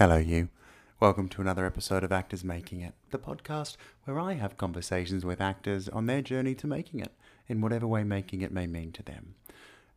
[0.00, 0.48] Hello, you.
[0.98, 5.42] Welcome to another episode of Actors Making It, the podcast where I have conversations with
[5.42, 7.12] actors on their journey to making it,
[7.48, 9.34] in whatever way making it may mean to them.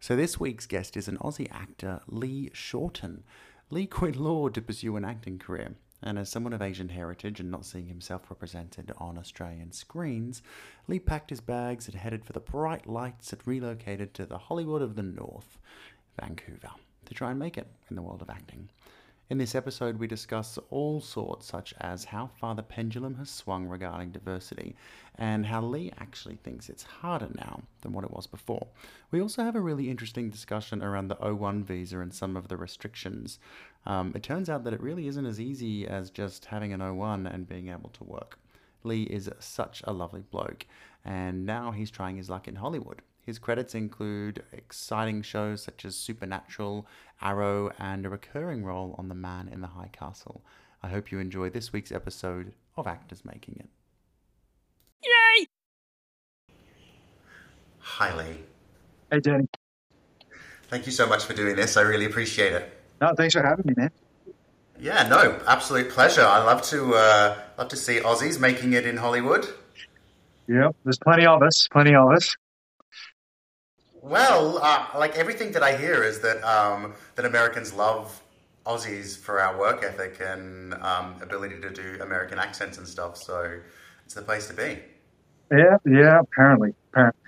[0.01, 3.23] So, this week's guest is an Aussie actor, Lee Shorten.
[3.69, 7.49] Lee quit law to pursue an acting career, and as someone of Asian heritage and
[7.49, 10.41] not seeing himself represented on Australian screens,
[10.85, 14.81] Lee packed his bags and headed for the bright lights and relocated to the Hollywood
[14.81, 15.57] of the North,
[16.19, 16.71] Vancouver,
[17.05, 18.67] to try and make it in the world of acting.
[19.29, 23.67] In this episode, we discuss all sorts, such as how far the pendulum has swung
[23.67, 24.75] regarding diversity,
[25.15, 28.67] and how Lee actually thinks it's harder now than what it was before.
[29.11, 32.57] We also have a really interesting discussion around the O1 visa and some of the
[32.57, 33.39] restrictions.
[33.85, 37.33] Um, it turns out that it really isn't as easy as just having an O1
[37.33, 38.37] and being able to work.
[38.83, 40.65] Lee is such a lovely bloke,
[41.05, 43.01] and now he's trying his luck in Hollywood.
[43.25, 46.85] His credits include exciting shows such as Supernatural,
[47.21, 50.43] Arrow, and a recurring role on The Man in the High Castle.
[50.81, 53.69] I hope you enjoy this week's episode of Actors Making It.
[55.05, 55.47] Yay!
[57.79, 58.39] Hi, Lee.
[59.09, 59.47] Hey, Danny.
[60.67, 61.77] Thank you so much for doing this.
[61.77, 62.77] I really appreciate it.
[62.99, 63.91] No, thanks for having me, man.
[64.79, 66.25] Yeah, no, absolute pleasure.
[66.25, 69.47] I love to uh, love to see Aussies making it in Hollywood.
[70.47, 71.69] Yeah, there's plenty of us.
[71.71, 72.35] Plenty of us.
[74.03, 78.21] Well, uh, like everything that I hear is that um, that Americans love
[78.65, 83.15] Aussies for our work ethic and um, ability to do American accents and stuff.
[83.17, 83.59] So
[84.05, 84.79] it's the place to be.
[85.49, 86.19] Yeah, yeah.
[86.19, 87.21] Apparently, apparently.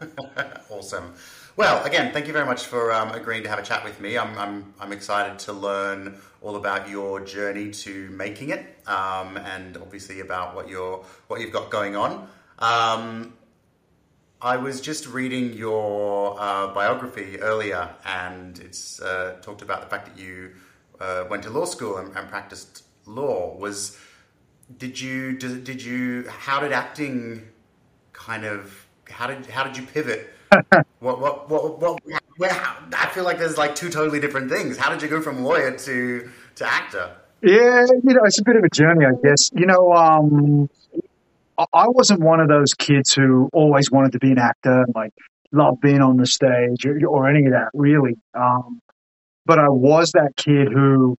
[0.70, 1.14] awesome.
[1.56, 4.18] Well, again, thank you very much for um, agreeing to have a chat with me.
[4.18, 9.76] I'm, I'm, I'm excited to learn all about your journey to making it, um, and
[9.76, 12.28] obviously about what you're what you've got going on.
[12.58, 13.34] Um,
[14.40, 20.06] I was just reading your uh, biography earlier, and it's uh, talked about the fact
[20.06, 20.52] that you
[21.00, 23.56] uh, went to law school and, and, practiced law.
[23.56, 23.98] Was
[24.78, 27.48] did you did, did you how did acting
[28.12, 30.32] kind of how did how did you pivot?
[31.00, 32.00] what, what what what
[32.36, 32.50] where,
[32.96, 34.76] I feel like there's like two totally different things.
[34.76, 37.10] How did you go from lawyer to to actor?
[37.42, 39.50] Yeah, you know, it's a bit of a journey, I guess.
[39.52, 40.68] You know, um,
[41.58, 45.12] I wasn't one of those kids who always wanted to be an actor, like
[45.50, 48.14] love being on the stage or, or any of that, really.
[48.34, 48.80] Um,
[49.44, 51.16] but I was that kid who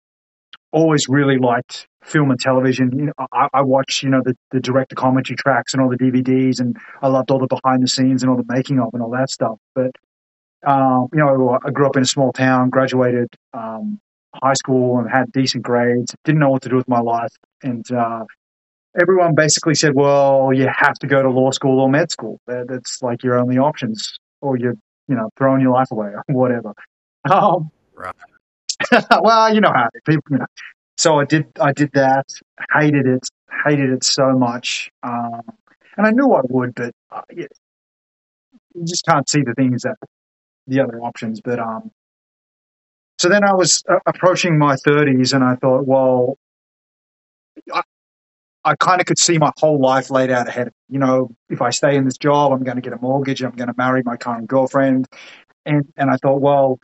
[0.71, 2.97] always really liked film and television.
[2.97, 5.97] You know, I, I watched, you know, the, the director commentary tracks and all the
[5.97, 9.01] DVDs, and I loved all the behind the scenes and all the making of and
[9.01, 9.57] all that stuff.
[9.75, 9.91] But
[10.65, 13.99] um, you know, I grew up in a small town, graduated um,
[14.35, 16.13] high school, and had decent grades.
[16.23, 17.33] Didn't know what to do with my life,
[17.63, 18.25] and uh,
[18.99, 22.39] everyone basically said, well, you have to go to law school or med school.
[22.47, 24.75] That's like your only options, or you're,
[25.07, 26.73] you know, throwing your life away or whatever.
[27.29, 28.15] Um, right.
[29.21, 30.45] well, you know how people, you know.
[30.97, 32.25] So I did, I did that.
[32.73, 33.27] Hated it,
[33.65, 35.41] hated it so much, um,
[35.97, 37.47] and I knew I would, but uh, yeah,
[38.73, 39.95] you just can't see the things that
[40.67, 41.41] the other options.
[41.41, 41.91] But um,
[43.17, 46.37] so then I was uh, approaching my thirties, and I thought, well,
[48.65, 50.71] I kind of could see my whole life laid out ahead.
[50.89, 53.41] You know, if I stay in this job, I'm going to get a mortgage.
[53.41, 55.07] I'm going to marry my current girlfriend,
[55.65, 56.79] and and I thought, well,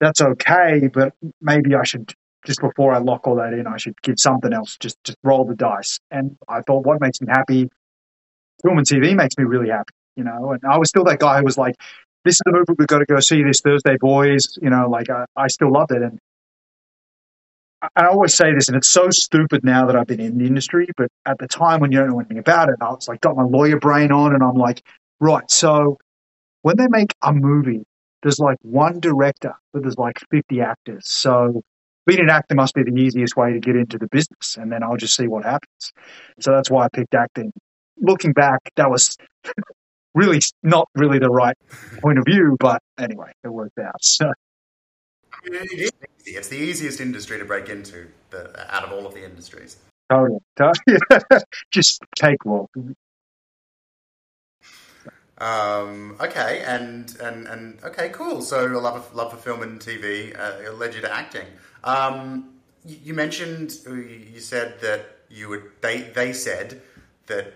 [0.00, 2.12] that's okay, but maybe I should
[2.44, 4.76] just before I lock all that in, I should give something else.
[4.78, 5.98] Just just roll the dice.
[6.10, 7.68] And I thought, what makes me happy?
[8.62, 9.92] Film and TV makes me really happy.
[10.16, 11.74] You know, and I was still that guy who was like,
[12.24, 14.58] this is the movie we've got to go see this Thursday, boys.
[14.62, 16.02] You know, like I, I still loved it.
[16.02, 16.18] And
[17.94, 20.88] I always say this, and it's so stupid now that I've been in the industry,
[20.96, 23.36] but at the time when you don't know anything about it, I was like, got
[23.36, 24.82] my lawyer brain on, and I'm like,
[25.20, 25.98] right, so
[26.62, 27.84] when they make a movie,
[28.22, 31.04] there's like one director, but there's like 50 actors.
[31.08, 31.62] So
[32.06, 34.82] being an actor must be the easiest way to get into the business, and then
[34.82, 35.92] I'll just see what happens.
[36.40, 37.52] So that's why I picked acting.
[37.98, 39.16] Looking back, that was
[40.14, 41.56] really not really the right
[42.00, 44.02] point of view, but anyway, it worked out.
[44.02, 44.32] So.
[45.46, 45.92] It is
[46.26, 46.36] easy.
[46.36, 49.76] It's the easiest industry to break into the, out of all of the industries.
[50.10, 50.40] Totally.
[50.56, 50.98] totally.
[51.70, 52.70] Just take walk.
[55.38, 58.40] Um, okay, and, and and okay, cool.
[58.40, 61.46] So a love of love for film and TV uh, led you to acting.
[61.84, 62.54] Um,
[62.84, 66.80] you, you mentioned you said that you would they they said
[67.26, 67.52] that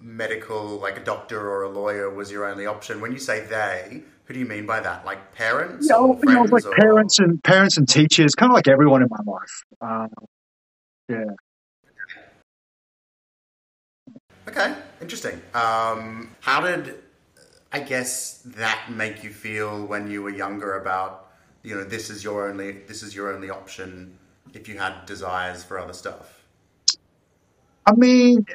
[0.00, 3.00] medical like a doctor or a lawyer was your only option.
[3.00, 5.04] When you say they, who do you mean by that?
[5.04, 5.88] Like parents?
[5.88, 6.72] Yeah, or you know, like or...
[6.72, 9.64] parents and parents and teachers, kind of like everyone in my life.
[9.80, 10.08] Uh,
[11.08, 11.24] yeah.
[14.48, 15.40] Okay, interesting.
[15.54, 16.96] Um, how did
[17.72, 21.30] I guess that make you feel when you were younger about
[21.62, 24.18] you know this is your only this is your only option
[24.52, 26.44] if you had desires for other stuff?
[27.86, 28.46] I mean,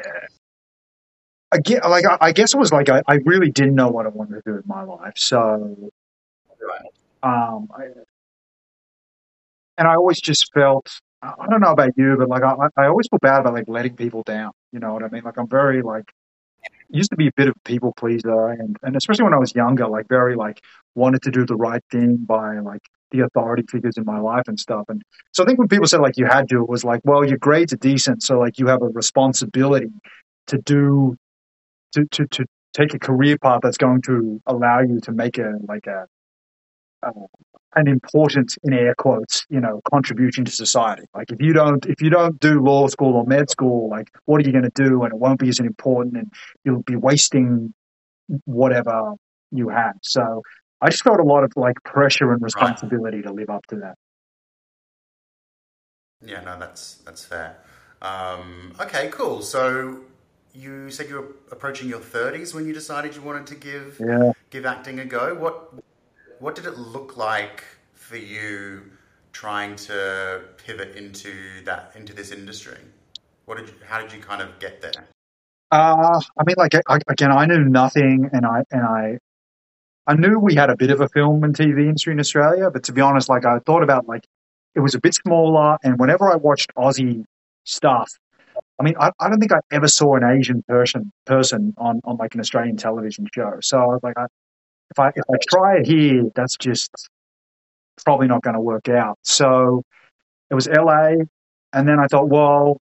[1.52, 4.06] I get, like I, I guess it was like I, I really didn't know what
[4.06, 5.14] I wanted to do with my life.
[5.16, 5.92] So,
[7.24, 7.86] um, I,
[9.78, 10.90] and I always just felt
[11.22, 13.68] I don't know about you, but like I, I I always feel bad about like
[13.68, 14.52] letting people down.
[14.72, 15.24] You know what I mean?
[15.24, 16.12] Like I'm very like
[16.90, 19.54] used to be a bit of a people pleaser, and and especially when I was
[19.56, 20.62] younger, like very like
[20.96, 22.82] wanted to do the right thing by like
[23.12, 24.86] the authority figures in my life and stuff.
[24.88, 25.02] And
[25.32, 27.38] so I think when people said like you had to, it was like, well, your
[27.38, 29.92] grades are decent, so like you have a responsibility
[30.48, 31.18] to do
[31.94, 35.54] to to to take a career path that's going to allow you to make a
[35.68, 36.06] like a
[37.04, 37.12] uh,
[37.76, 42.02] an important in air quotes you know contribution to society like if you don't if
[42.02, 45.04] you don't do law school or med school like what are you going to do
[45.04, 46.32] and it won't be as important and
[46.64, 47.74] you'll be wasting
[48.46, 49.14] whatever
[49.52, 50.42] you have so
[50.82, 52.78] i just felt a lot of like pressure and Right.
[52.78, 53.96] responsibility to live up to that
[56.26, 57.58] Yeah, no, that's that's fair.
[58.02, 59.42] Um, okay, cool.
[59.42, 60.02] So
[60.60, 64.32] you said you were approaching your thirties when you decided you wanted to give yeah
[64.50, 65.36] give acting a go.
[65.36, 65.74] What
[66.40, 67.64] what did it look like
[67.94, 68.84] for you
[69.32, 71.34] trying to pivot into
[71.66, 72.78] that into this industry?
[73.46, 75.08] What did you, how did you kind of get there?
[75.72, 79.20] uh i mean like I, again i knew nothing and i and i
[80.08, 82.86] I knew we had a bit of a film and TV industry in Australia, but
[82.86, 84.26] to be honest, like I thought about like
[84.74, 85.78] it was a bit smaller.
[85.84, 87.26] And whenever I watched Aussie
[87.64, 88.12] stuff,
[88.80, 92.18] I mean, I, I don't think I ever saw an Asian person person on, on
[92.18, 93.54] like an Australian television show.
[93.62, 94.26] So I was like, I,
[94.92, 96.90] if I if I try it here, that's just
[98.06, 99.18] probably not going to work out.
[99.24, 99.84] So
[100.50, 101.12] it was LA,
[101.74, 102.80] and then I thought, well,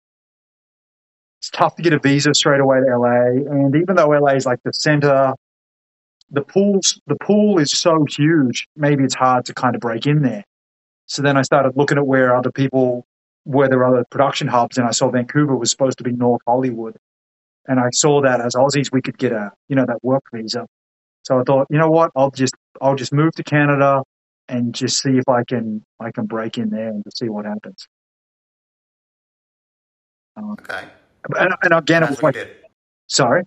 [1.40, 4.46] it's tough to get a visa straight away to LA, and even though LA is
[4.46, 5.34] like the center
[6.30, 10.22] the pools the pool is so huge maybe it's hard to kind of break in
[10.22, 10.44] there
[11.06, 13.06] so then i started looking at where other people
[13.48, 16.42] where there are other production hubs and i saw vancouver was supposed to be north
[16.46, 16.94] hollywood
[17.66, 20.66] and i saw that as aussies we could get a you know that work visa
[21.22, 24.02] so i thought you know what i'll just i'll just move to canada
[24.48, 27.46] and just see if i can i can break in there and just see what
[27.46, 27.88] happens
[30.36, 30.84] uh, Okay,
[31.38, 32.36] and, and again and it was like
[33.06, 33.44] sorry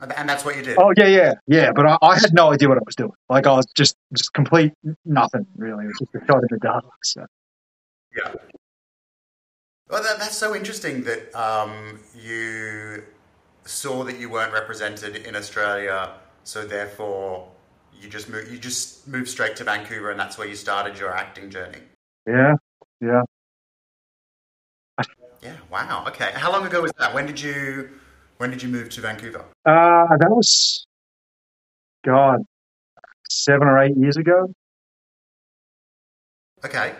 [0.00, 0.78] and and that's what you did.
[0.78, 1.72] Oh yeah, yeah, yeah.
[1.72, 3.12] But I, I had no idea what I was doing.
[3.28, 4.72] Like I was just just complete
[5.04, 5.84] nothing really.
[5.84, 6.84] It was just a shot in the dark.
[7.04, 7.26] So
[8.16, 8.34] Yeah.
[9.88, 13.02] Well, that, that's so interesting that um, you
[13.64, 16.12] saw that you weren't represented in Australia,
[16.44, 17.48] so therefore
[18.00, 21.14] you just moved, you just moved straight to Vancouver, and that's where you started your
[21.14, 21.80] acting journey.
[22.26, 22.54] yeah,
[23.00, 23.22] yeah.
[25.42, 25.56] Yeah.
[25.70, 26.04] Wow.
[26.08, 26.32] Okay.
[26.34, 27.14] How long ago was that?
[27.14, 27.88] When did you
[28.36, 29.44] when did you move to Vancouver?
[29.64, 30.86] Uh, that was
[32.04, 32.40] God,
[33.28, 34.52] seven or eight years ago.
[36.64, 36.94] Okay.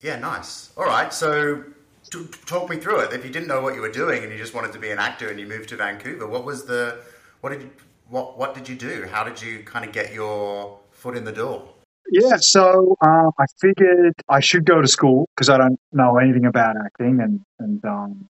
[0.00, 0.18] Yeah.
[0.18, 0.70] Nice.
[0.76, 1.12] All right.
[1.12, 1.64] So.
[2.10, 3.12] t- Talk me through it.
[3.12, 4.98] If you didn't know what you were doing and you just wanted to be an
[4.98, 6.98] actor and you moved to Vancouver, what was the,
[7.40, 7.70] what did you,
[8.08, 9.06] what what did you do?
[9.10, 11.62] How did you kind of get your foot in the door?
[12.10, 16.44] Yeah, so uh, I figured I should go to school because I don't know anything
[16.46, 18.28] about acting, and and um,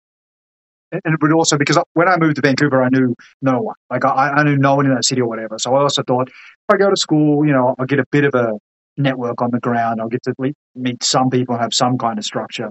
[0.92, 3.76] and but also because when I moved to Vancouver, I knew no one.
[3.90, 5.58] Like I, I knew no one in that city or whatever.
[5.58, 6.36] So I also thought if
[6.72, 8.60] I go to school, you know, I'll get a bit of a
[8.98, 10.02] network on the ground.
[10.02, 10.34] I'll get to
[10.76, 12.70] meet some people and have some kind of structure.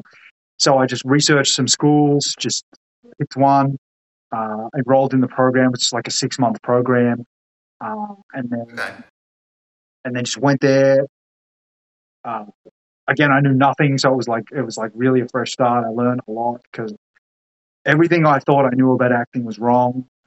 [0.58, 2.64] So I just researched some schools, just
[3.18, 3.76] picked one,
[4.30, 7.24] uh, enrolled in the program, which is like a six month program,
[7.80, 8.94] uh, and then Okay.
[10.04, 11.06] and then just went there.
[12.24, 12.44] Uh,
[13.08, 15.84] again, I knew nothing, so it was like it was like really a fresh start.
[15.84, 16.94] I learned a lot because
[17.84, 20.06] everything I thought I knew about acting was wrong.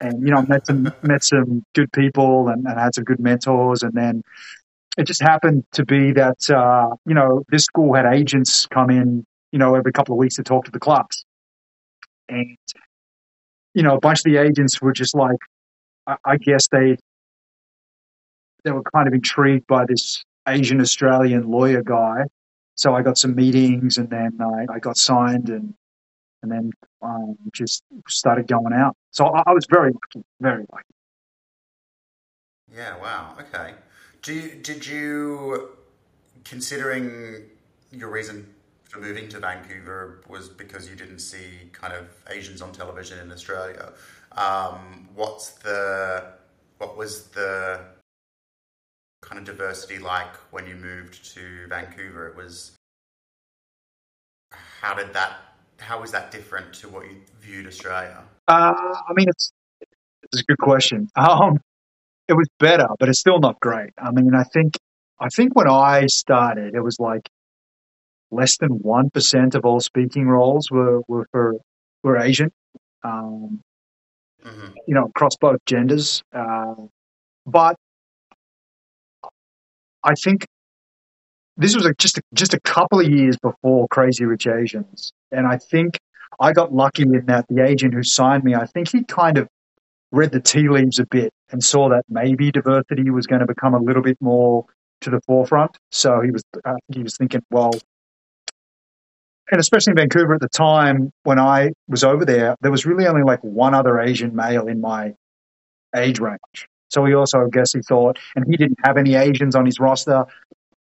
[0.00, 3.82] And you know, met some met some good people and, and had some good mentors,
[3.82, 4.22] and then
[4.96, 9.24] it just happened to be that uh, you know this school had agents come in,
[9.52, 11.24] you know, every couple of weeks to talk to the class,
[12.28, 12.56] and
[13.74, 15.38] you know, a bunch of the agents were just like,
[16.06, 16.96] I, I guess they
[18.64, 22.24] they were kind of intrigued by this Asian Australian lawyer guy.
[22.74, 25.74] So I got some meetings, and then I, I got signed, and
[26.42, 26.70] and then
[27.02, 28.96] um, just started going out.
[29.10, 30.84] So I, I was very lucky, very lucky.
[32.74, 32.96] Yeah.
[32.98, 33.36] Wow.
[33.40, 33.74] Okay.
[34.22, 35.70] Do did you
[36.44, 37.42] considering
[37.90, 38.54] your reason
[38.84, 43.30] for moving to Vancouver was because you didn't see kind of Asians on television in
[43.30, 43.92] Australia?
[44.32, 46.32] Um, what's the
[46.78, 47.80] what was the
[49.20, 52.28] kind of diversity like when you moved to Vancouver?
[52.28, 52.76] It was
[54.50, 55.32] how did that
[55.78, 58.22] how was that different to what you viewed Australia?
[58.46, 58.74] Uh,
[59.08, 59.52] I mean, it's
[60.32, 61.08] it's a good question.
[61.16, 61.60] Um,
[62.28, 63.90] it was better, but it's still not great.
[63.98, 64.74] I mean, I think
[65.18, 67.28] I think when I started, it was like
[68.30, 71.54] less than one percent of all speaking roles were were for
[72.02, 72.50] were Asian.
[73.02, 73.60] Um,
[74.42, 76.22] hmm you know, across both genders.
[76.32, 76.74] Uh,
[77.46, 77.76] but
[80.04, 80.46] I think
[81.58, 85.46] this was a, just a, just a couple of years before Crazy Rich Asians, and
[85.46, 85.98] I think
[86.40, 89.48] I got lucky in that the agent who signed me, I think he kind of
[90.12, 93.74] read the tea leaves a bit and saw that maybe diversity was going to become
[93.74, 94.64] a little bit more
[95.00, 95.76] to the forefront.
[95.90, 97.72] So he was uh, he was thinking, well,
[99.50, 103.06] and especially in Vancouver at the time when I was over there, there was really
[103.06, 105.14] only like one other Asian male in my
[105.96, 106.68] age range.
[106.90, 109.78] So he also, I guess, he thought, and he didn't have any Asians on his
[109.78, 110.24] roster.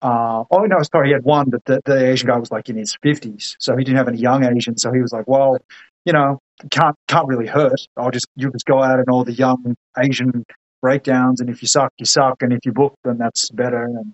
[0.06, 2.78] Uh, oh no, sorry, he had one, but the, the Asian guy was like in
[2.78, 4.84] his fifties, so he didn't have any young Asians.
[4.84, 5.58] So he was like, well,
[6.06, 6.38] you know,
[6.70, 7.82] can't can't really hurt.
[7.98, 10.46] I'll just you just go out and all the young Asian
[10.80, 13.84] breakdowns, and if you suck, you suck, and if you book, then that's better.
[13.84, 14.14] And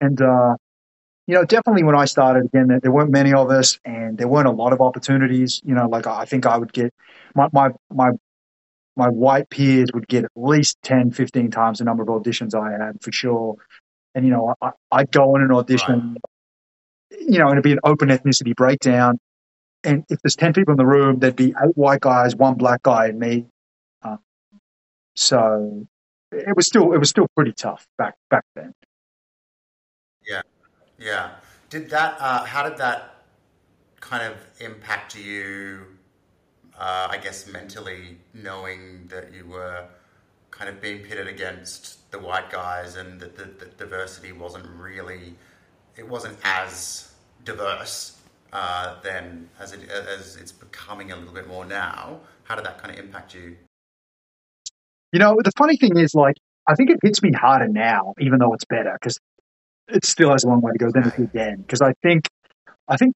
[0.00, 0.56] and uh,
[1.28, 4.48] you know, definitely when I started again, there, weren't many of us, and there weren't
[4.48, 5.62] a lot of opportunities.
[5.64, 6.92] You know, like I think I would get
[7.36, 8.10] my my my
[8.96, 12.72] my white peers would get at least 10, 15 times the number of auditions I
[12.72, 13.56] had for sure.
[14.16, 15.58] And, you know, I, I'd go in an Right.
[15.58, 16.16] audition,
[17.20, 19.18] you know, and it'd be an open ethnicity breakdown.
[19.84, 22.82] And if there's 10 people in the room, there'd be eight white guys, one black
[22.82, 23.46] guy, and me.
[24.02, 24.16] Uh,
[25.14, 25.86] so
[26.32, 28.72] it was still, it was still pretty tough back, back then.
[30.26, 30.42] Yeah.
[30.98, 31.32] Yeah.
[31.70, 32.16] Did that?
[32.18, 33.16] Uh, how did that
[34.00, 35.82] kind of impact you?
[36.78, 39.84] Uh, I guess mentally, knowing that you were
[40.50, 45.34] kind of being pitted against the white guys, and that the, the diversity wasn't really,
[45.96, 47.12] it wasn't as
[47.44, 48.16] diverse
[48.52, 52.20] uh, then as it as it's becoming a little bit more now.
[52.44, 53.56] How did that kind of impact you?
[55.12, 58.38] You know, the funny thing is, like, I think it hits me harder now, even
[58.38, 59.18] though it's better, because
[59.88, 61.56] it still has a long way to go than it did then.
[61.62, 62.28] Because I think,
[62.88, 63.14] I think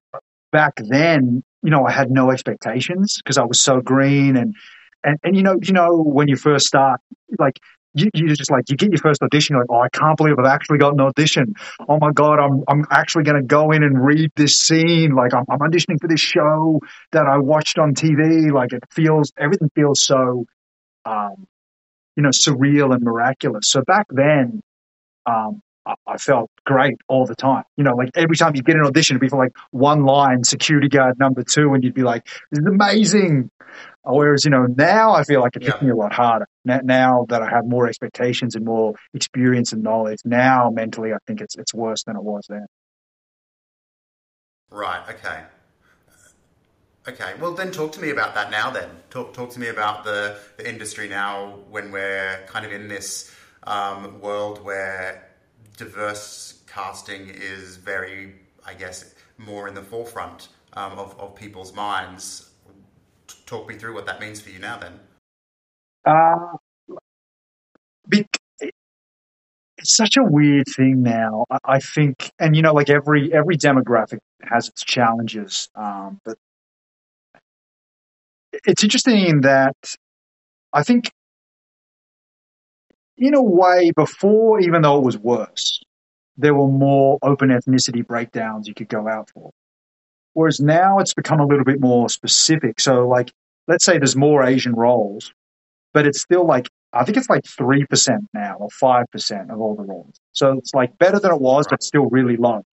[0.51, 4.55] back then, you know, I had no expectations because I was so green and,
[5.03, 7.01] and, and, you know, you know, when you first start,
[7.39, 7.59] like,
[7.93, 10.39] you, you just like, you get your first audition, you're like, oh, I can't believe
[10.39, 11.53] I've actually got an audition.
[11.87, 15.13] Oh my God, I'm, I'm actually going to go in and read this scene.
[15.13, 16.79] Like, I'm, I'm auditioning for this show
[17.11, 18.51] that I watched on TV.
[18.51, 20.45] Like, it feels, everything feels so,
[21.05, 21.47] um,
[22.15, 23.71] you know, surreal and miraculous.
[23.71, 24.61] So back then,
[25.25, 27.63] um, I, felt great all the time.
[27.77, 30.43] You know, like every time you get an audition, it'd be for like one line,
[30.43, 33.49] security guard number two, and you'd be like, "This is amazing."
[34.03, 35.73] Whereas, you know, now I feel like it Yeah.
[35.81, 36.47] me a lot harder.
[36.65, 41.17] Now, now that I have more expectations and more experience and knowledge, now mentally, I
[41.27, 42.65] think it's it's worse than it was then.
[44.69, 45.01] Right.
[45.09, 45.43] Okay.
[47.07, 47.33] Okay.
[47.39, 48.69] Well, then talk to me about that now.
[48.71, 52.87] Then talk talk to me about the, the industry now when we're kind of in
[52.87, 53.31] this
[53.63, 55.30] um, world where
[55.81, 58.35] diverse casting is very,
[58.65, 62.51] I guess, more in the forefront um, of of people's minds.
[63.47, 64.77] Talk me through what that means for you now.
[64.77, 64.99] Then.
[66.05, 66.57] Uh,
[69.77, 71.45] it's such a weird thing now.
[71.65, 76.37] I, think, and you know, like every every demographic has its challenges, um, but
[78.65, 79.75] it's interesting in that
[80.73, 81.11] I think,
[83.17, 85.81] in a way, before, even though it was worse,
[86.37, 89.51] there were more open ethnicity breakdowns you could go out for.
[90.33, 92.79] Whereas now it's become a little bit more specific.
[92.79, 93.31] So, like,
[93.67, 95.33] let's say there's more Asian roles,
[95.93, 99.83] but it's still like, I think it's like 3% now or 5% of all the
[99.83, 100.15] roles.
[100.31, 102.63] So it's like better than it was, but still really low.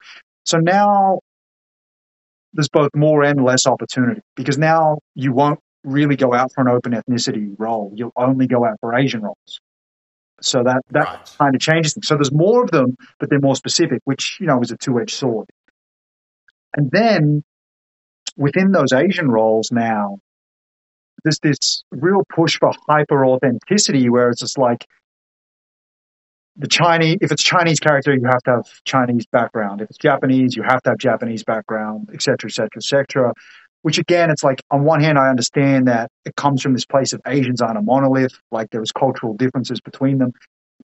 [0.45, 1.21] So now
[2.53, 6.69] there's both more and less opportunity because now you won't really go out for an
[6.69, 7.93] open ethnicity role.
[7.95, 9.61] You'll only go out for Asian roles.
[10.41, 11.37] So that, that Right.
[11.39, 12.07] kind of changes things.
[12.07, 15.01] So there's more of them, but they're more specific, which, you know, is a two
[15.01, 15.47] edged sword.
[16.77, 17.43] And then
[18.37, 20.19] within those Asian roles now,
[21.25, 24.87] there's this real push for hyper authenticity where it's just like
[26.57, 29.81] the Chinese, if it's Chinese character, you have to have Chinese background.
[29.81, 33.33] If it's Japanese, you have to have Japanese background, et cetera, et cetera, et cetera.
[33.89, 37.15] Which again, it's like on one hand, I understand that it comes from this place
[37.15, 40.33] of Asians aren't a monolith, like there's cultural differences between them.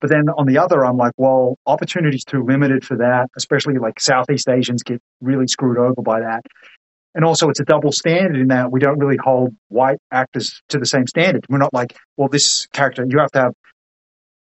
[0.01, 4.01] But then on the other, I'm like, well, opportunity's too limited for that, especially like
[4.01, 6.47] Southeast Asians get really screwed over by that.
[7.15, 10.79] And also, it's a double standard in that we don't really hold white actors to
[10.79, 11.45] the same standard.
[11.51, 13.53] We're not like, well, this character, you have to have,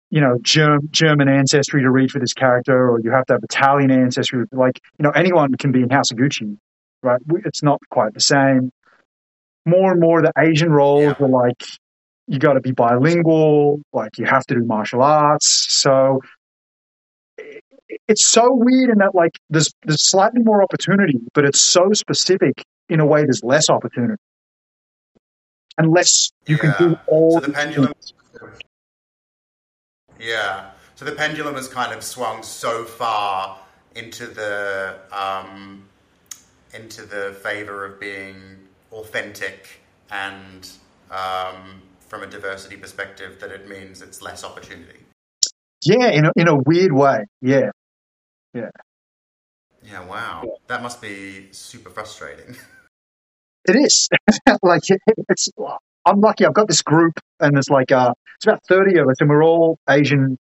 [0.10, 3.44] you know, Germ- German ancestry to read for this character, or you have to have
[3.46, 4.44] Italian ancestry.
[4.52, 6.58] Like, you know, anyone can be in House of Gucci,
[7.04, 7.22] right?
[7.46, 8.72] It's not quite the same.
[9.66, 11.26] More and more, the Asian roles Yeah.
[11.26, 11.64] are like,
[12.28, 15.68] you got to be bilingual, like, you have to do martial arts.
[15.70, 16.22] So
[18.08, 22.64] it's so weird in that like there's there's slightly more opportunity, but it's so specific
[22.90, 23.24] in a way.
[23.24, 24.22] There's less opportunity,
[25.78, 27.42] unless you can do all.
[27.42, 27.94] So the pendulum.
[27.94, 28.14] things.
[30.20, 30.72] Yeah.
[30.96, 33.60] So the pendulum has kind of swung so far
[33.96, 35.88] into the um,
[36.74, 40.70] into the favor of being authentic and
[41.10, 45.00] um, from a diversity perspective that it means it's less opportunity.
[45.84, 47.26] Yeah, in a, in a weird way.
[47.42, 47.72] Yeah,
[48.54, 48.70] Yeah.
[49.84, 50.44] Yeah, wow.
[50.68, 52.56] That must be super frustrating.
[53.68, 54.10] it is.
[54.62, 54.82] like
[55.28, 55.50] it's.
[56.06, 56.46] I'm lucky.
[56.46, 59.44] I've got this group, and there's like uh, it's about thirty of us, and we're
[59.44, 60.38] all Asian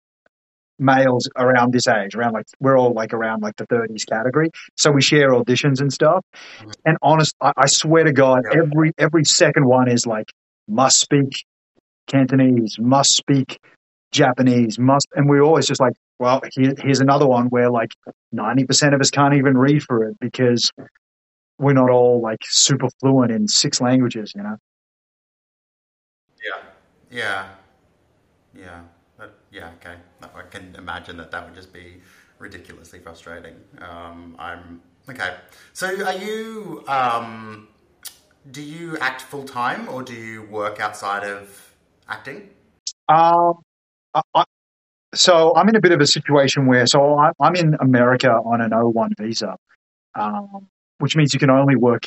[0.79, 4.49] males around this age, around like we're all like around like the 30s category.
[4.75, 6.23] So we share auditions and stuff.
[6.59, 6.73] Mhm.
[6.85, 8.61] And honest, I, I swear to God, Yeah.
[8.63, 10.31] every every second one is like
[10.67, 11.29] must speak
[12.07, 13.57] Cantonese, must speak
[14.11, 17.91] Japanese, must, and we're always just like, well, here, here's another one where like
[18.33, 20.71] 90% of us can't even read for it because
[21.59, 24.55] we're not all like super fluent in six languages, you know.
[26.43, 26.61] Yeah,
[27.11, 27.47] yeah,
[28.53, 28.81] yeah,
[29.17, 29.71] but, yeah.
[29.79, 32.01] Okay, I can imagine that that would just be
[32.39, 33.55] ridiculously frustrating.
[33.79, 35.35] Um, I'm okay.
[35.73, 36.83] So, are you?
[36.87, 37.69] Um,
[38.51, 41.73] do you act full time, or do you work outside of
[42.07, 42.49] acting?
[43.09, 43.61] Um,
[44.13, 44.43] I, I,
[45.13, 48.61] so I'm in a bit of a situation where, so I, I'm in America on
[48.61, 49.55] an O1 visa,
[50.15, 50.67] um,
[50.99, 52.03] which means you can only work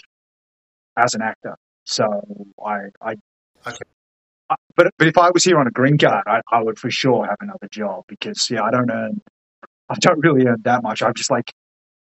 [0.96, 1.56] as an actor.
[1.84, 2.04] So
[2.64, 3.14] I, I,
[3.66, 3.84] Okay.
[4.48, 7.26] But but if I was here on a green card, I, I would for sure
[7.26, 9.20] have another job because yeah, I don't earn,
[9.88, 11.02] I don't really earn that much.
[11.02, 11.52] I'm just like,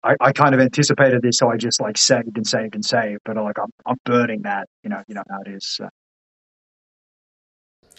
[0.03, 3.21] I, I kind of anticipated this, so I just like saved and saved and saved.
[3.25, 5.67] But like I'm, I'm burning that, you know, you know how it is.
[5.67, 5.89] So.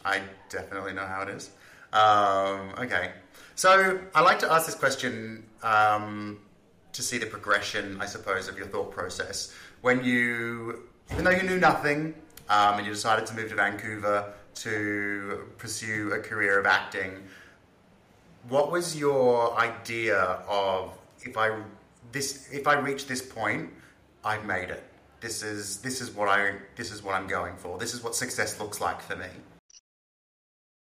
[0.03, 1.49] I definitely know how it is.
[1.93, 3.11] Um, okay,
[3.55, 6.39] so I like to ask this question um,
[6.93, 11.43] to see the progression, I suppose, of your thought process when you, even though you
[11.43, 12.13] knew nothing,
[12.49, 17.23] um, and you decided to move to Vancouver to pursue a career of acting.
[18.47, 21.59] What was your idea of if I
[22.11, 23.69] this if I reach this point,
[24.23, 24.83] I've made it.
[25.19, 27.77] This is this is what I this is what I'm going for.
[27.77, 29.27] This is what success looks like for me.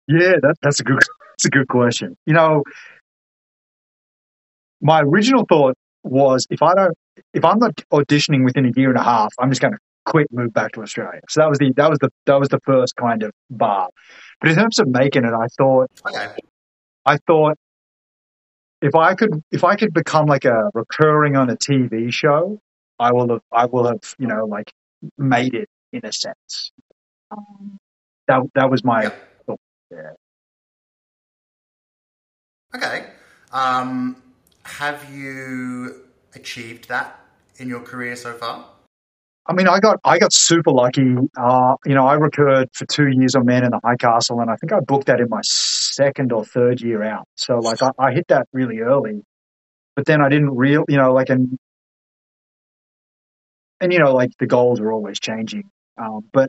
[0.08, 0.98] Yeah, that, that's a good
[1.32, 2.16] that's a good question.
[2.26, 2.62] You know,
[4.80, 6.94] my original thought was if I don't
[7.34, 9.78] if I'm not auditioning within a year and a half, I'm just going to
[10.10, 11.20] quit, move back to Australia.
[11.28, 13.88] So that was the that was the that was the first kind of bar.
[14.40, 16.34] But in terms of making it, I thought Okay.
[17.06, 17.56] I thought
[18.82, 22.60] if I could if I could become like a recurring on a TV show,
[22.98, 24.72] I will have I will have you know like
[25.16, 26.72] made it in a sense.
[27.30, 27.78] Um,
[28.28, 29.12] that that was my
[29.46, 29.60] thought.
[29.90, 30.12] Yeah.
[32.74, 33.06] Okay.
[33.52, 34.22] Um,
[34.64, 37.20] have you achieved that
[37.56, 38.66] in your career so far?
[39.50, 41.12] I mean, I got I got super lucky.
[41.36, 44.48] Uh, you know, I recurred for two years on Man in the High Castle, and
[44.48, 47.26] I think I booked that in my second or third year out.
[47.34, 49.22] So like I, I hit that really early,
[49.96, 51.58] but then I didn't real, you know, like and
[53.80, 55.64] and you know, like the goals are always changing.
[55.98, 56.48] Um, but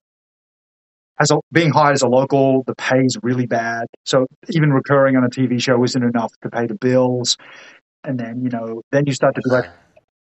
[1.20, 3.88] as a, being hired as a local, the pay is really bad.
[4.06, 7.38] So even recurring on a TV show isn't enough to pay the bills.
[8.04, 9.66] And then you know, then you start to be like.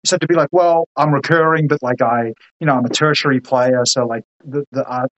[0.04, 2.88] You start to be like, well, I'm recurring, but like I, you know, I'm a
[2.88, 5.10] tertiary player, so like the the art,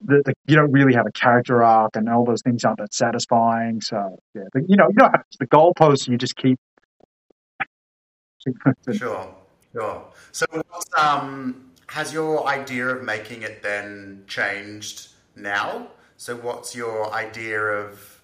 [0.00, 2.92] the, the you don't really have a character arc, and all those things aren't that
[2.92, 3.80] satisfying.
[3.80, 6.58] So yeah, but, you know, you know, the goalposts and you just keep.
[8.92, 9.34] Sure,
[9.74, 10.04] sure.
[10.32, 15.88] So, what's, um, has your idea of making it then changed now?
[16.16, 18.22] So, what's your idea of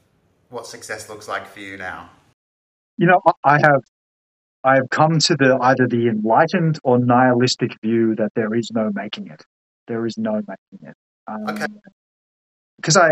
[0.49, 2.11] what success looks like for you now?
[2.97, 3.83] You know, I have.
[4.64, 8.90] I have come to the either the enlightened or nihilistic view that there is no
[8.94, 9.42] making it.
[9.88, 10.94] There is no making it.
[11.27, 11.66] Um, okay.
[12.77, 13.11] Because I,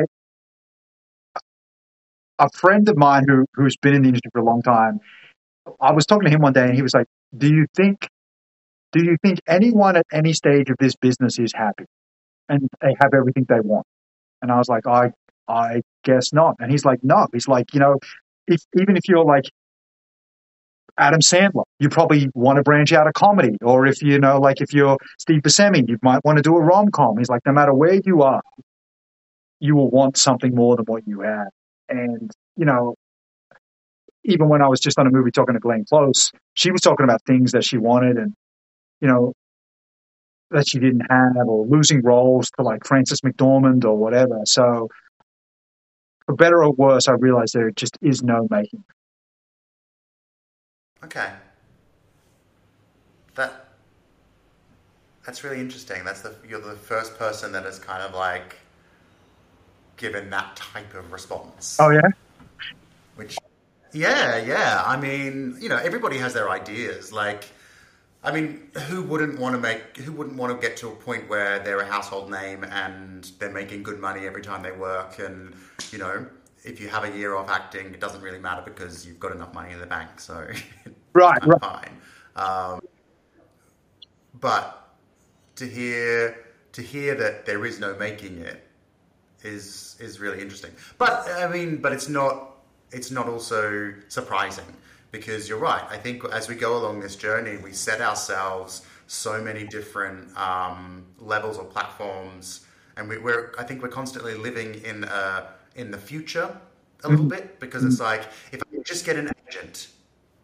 [2.39, 5.01] a friend of mine who who's been in the industry for a long time,
[5.81, 8.09] I was talking to him one day, and he was like, "Do you think,
[8.93, 11.85] do you think anyone at any stage of this business is happy
[12.49, 13.87] and they have everything they want?"
[14.41, 15.13] And I was like, "I,
[15.49, 17.97] I guess not." And he's like, "No." He's like, "You know,
[18.47, 19.45] if even if you're like
[20.99, 24.61] Adam Sandler, you probably want to branch out of comedy, or if you know, like
[24.61, 27.53] if you're Steve Buscemi, you might want to do a rom com." He's like, "No
[27.53, 28.43] matter where you are,
[29.61, 31.49] you will want something more than what you have."
[31.89, 32.95] And you know,
[34.25, 37.05] even when I was just on a movie talking to Glenn Close, she was talking
[37.05, 38.35] about things that she wanted and,
[39.01, 39.33] you know,
[40.51, 44.41] that she didn't have or losing roles to like Frances McDormand or whatever.
[44.45, 44.89] So
[46.27, 48.85] for better or worse, I realized there just is no making.
[51.05, 51.31] Okay.
[53.35, 53.69] That
[55.25, 56.05] that's really interesting.
[56.05, 58.57] That's the you're the first person that has kind of like
[59.97, 61.77] given that type of response.
[61.81, 62.09] Oh yeah.
[63.17, 63.37] Which,
[63.93, 64.83] yeah, yeah.
[64.85, 67.13] I mean, you know, everybody has their ideas.
[67.13, 67.45] Like,
[68.25, 69.97] I mean, who wouldn't want to make?
[69.99, 73.53] Who wouldn't want to get to a point where they're a household name and they're
[73.53, 75.19] making good money every time they work?
[75.19, 75.55] And
[75.91, 76.27] you know,
[76.65, 79.53] if you have a year off acting, it doesn't really matter because you've got enough
[79.53, 80.47] money in the bank, so
[81.13, 81.61] right, right.
[81.61, 81.97] fine.
[82.37, 82.81] Um,
[84.41, 84.95] but
[85.57, 86.37] to hear
[86.73, 88.67] to hear that there is no making it
[89.43, 90.73] is is really interesting.
[90.99, 92.57] But I mean, but it's not
[92.91, 94.65] it's not also surprising
[95.11, 95.85] because you're right.
[95.91, 101.05] I think as we go along this journey, we set ourselves so many different um,
[101.19, 105.99] levels or platforms, and we, are I think we're constantly living in a, in the
[105.99, 106.57] future
[107.05, 107.35] a little mm-hmm.
[107.35, 109.89] bit because it's like if I can just get an agent,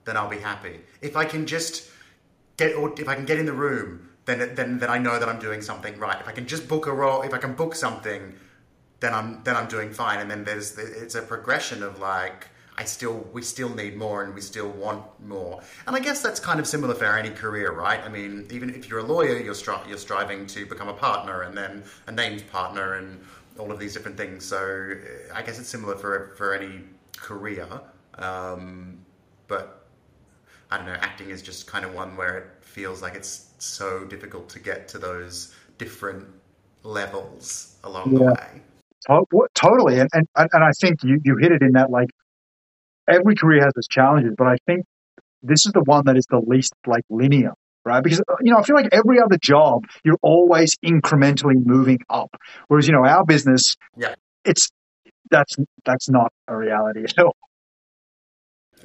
[0.05, 0.81] then I'll be happy.
[1.01, 1.89] If I can just
[2.57, 5.29] get or if I can get in the room, then then then I know that
[5.29, 6.21] I'm doing something right.
[6.21, 8.35] If I can just book a role, if I can book something,
[9.01, 10.21] then I'm then I'm doing fine.
[10.21, 14.35] And then there's it's a progression of like I still we still need more and
[14.35, 15.61] we still want more.
[15.87, 18.01] And I guess that's kind of similar for any career, right?
[18.01, 21.43] I mean, even if you're a lawyer, you're stri- you're striving to become a partner
[21.43, 23.21] and then a named partner and
[23.59, 24.45] all of these different things.
[24.45, 24.95] So
[25.35, 26.83] I guess it's similar for for any
[27.17, 27.67] career.
[28.15, 29.05] Um,
[29.47, 29.87] but
[30.71, 34.05] I don't know, acting is just kind of one where it feels like it's so
[34.05, 36.27] difficult to get to those different
[36.83, 38.19] levels along yeah.
[38.19, 38.63] the way.
[39.55, 42.11] Totally, and, and and I think you you hit it in that like
[43.09, 44.85] every career has its challenges, but I think
[45.43, 47.53] this is the one that is the least like linear,
[47.89, 48.03] right?
[48.03, 52.37] Because you know I feel like every other job you're always incrementally moving up,
[52.69, 54.71] whereas you know our business, yeah, it's
[55.31, 57.37] that's that's not a reality at all.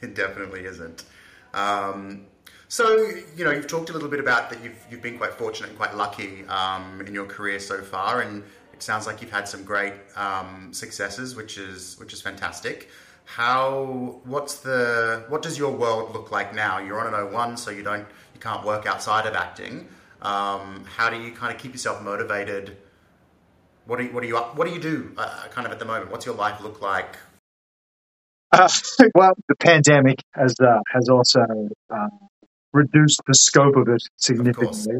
[0.00, 1.04] it definitely isn't.
[1.52, 2.26] Um,
[2.68, 2.96] so
[3.36, 5.78] you know you've talked a little bit about that you've you've been quite fortunate and
[5.78, 9.64] quite lucky um, in your career so far, and it sounds like you've had some
[9.64, 12.88] great um, successes, which is which is fantastic.
[13.24, 16.78] How what's the what does your world look like now?
[16.78, 19.88] You're on an O1, so you don't you can't work outside of acting.
[20.22, 22.76] Um, how do you kind of keep yourself motivated?
[23.86, 25.84] What do you, what do you what do you do uh, kind of at the
[25.84, 26.10] moment?
[26.10, 27.16] What's your life look like?
[28.50, 28.68] Uh,
[29.14, 32.08] well, the pandemic has uh, has also uh,
[32.72, 34.96] reduced the scope of it significantly.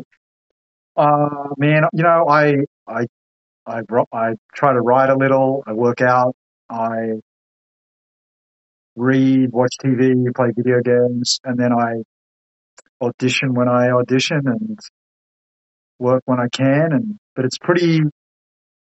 [0.96, 3.06] Of uh, man, you know, I I
[3.66, 3.80] I,
[4.12, 6.36] I try to write a little, I work out,
[6.68, 7.20] I
[8.96, 12.02] read, watch TV, play video games, and then I
[13.00, 14.78] audition when I audition and
[15.98, 16.92] work when I can.
[16.92, 18.02] And but it's pretty.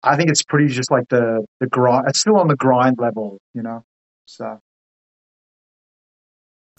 [0.02, 2.06] I think it's pretty just like the the grind.
[2.08, 3.84] It's still on the grind level, you know.
[4.26, 4.60] So.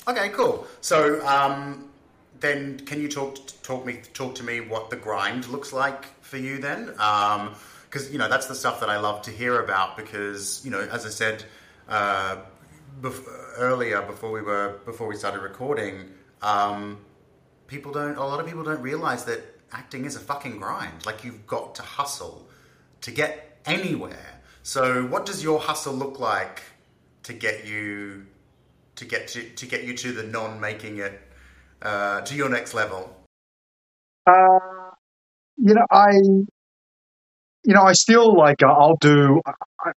[0.07, 0.65] Okay, cool.
[0.79, 1.89] So, um,
[2.39, 6.37] then can you talk talk me talk to me what the grind looks like for
[6.37, 6.93] you then?
[6.99, 7.55] Um,
[7.89, 9.97] because you know that's the stuff that I love to hear about.
[9.97, 11.43] Because you know, as I said
[11.89, 12.37] uh,
[13.01, 16.05] bef- earlier, before we were before we started recording,
[16.41, 16.97] um,
[17.67, 18.17] people don't.
[18.17, 21.05] A lot of people don't realize that acting is a fucking grind.
[21.05, 22.47] Like you've got to hustle
[23.01, 24.41] to get anywhere.
[24.63, 26.63] So, what does your hustle look like
[27.23, 28.25] to get you
[28.95, 31.21] to get to to get you to the non making it
[31.81, 33.13] uh, to your next level?
[34.25, 34.91] Uh,
[35.57, 36.11] you know, I
[37.67, 39.91] you know, I still like uh, I'll do I,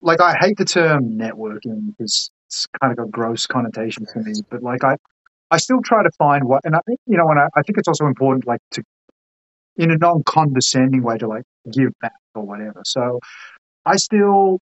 [0.00, 4.34] like I hate the term networking because it's kind of got gross connotations to me.
[4.50, 4.96] But like I,
[5.52, 7.78] I still try to find what, and I think you know, and I, I think
[7.78, 8.82] it's also important like to,
[9.76, 12.82] in a non-condescending way, to like give back or whatever.
[12.86, 13.20] So
[13.84, 14.58] I still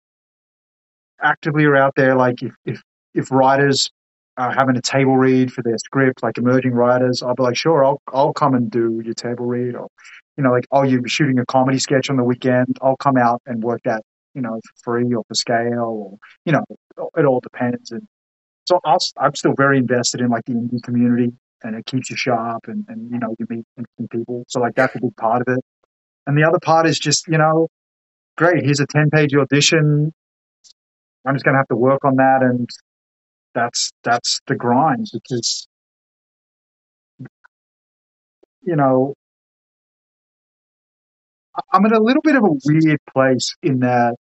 [1.23, 2.17] actively are out there.
[2.17, 2.83] Like if if
[3.15, 3.89] if writers
[4.37, 7.85] are having a table read for their script, like emerging writers, I'll be like, sure,
[7.85, 9.89] I'll I'll come and do your table read, or
[10.37, 13.43] you know, like, oh, you're shooting a comedy sketch on the weekend, I'll come out
[13.47, 14.03] and work that,
[14.35, 16.65] you know, for free or for scale, or you know,
[17.17, 17.93] it all depends.
[17.93, 18.09] And
[18.71, 22.17] so i am still very invested in like the indie community, and it keeps you
[22.17, 24.45] sharp, and and you know, you meet interesting people.
[24.49, 25.65] So like that's a big part of it.
[26.27, 27.69] And the other part is just, you know,
[28.37, 28.65] great.
[28.65, 30.13] Here's a ten page audition.
[31.27, 32.69] I'm just going to have to work on that, and
[33.55, 35.67] that's that's the grind because
[38.63, 39.15] you know
[41.73, 44.15] I'm in a little bit of a weird place in that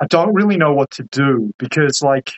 [0.00, 2.32] I don't really know what to do because, like,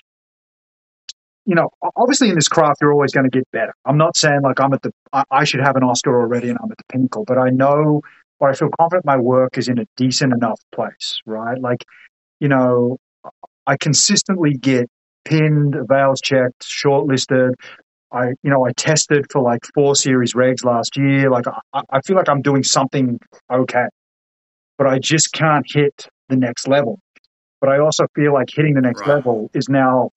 [1.46, 3.74] you know, obviously in this craft, you're always going to get better.
[3.84, 4.92] I'm not saying like I'm at the,
[5.30, 8.02] I should have an Oscar already and I'm at the pinnacle, but I know
[8.40, 11.60] or I feel confident my work is in a decent enough place, right?
[11.60, 11.84] Like,
[12.40, 12.98] you know,
[13.66, 14.88] I consistently get
[15.24, 17.54] pinned, avails checked, shortlisted.
[18.12, 21.30] I, you know, I tested for like four series regs last year.
[21.30, 21.44] Like,
[21.74, 23.20] I, I feel like I'm doing something
[23.52, 23.86] okay,
[24.78, 26.98] but I just can't hit the next level.
[27.60, 29.16] But I also feel like hitting the next Right.
[29.16, 30.10] level is now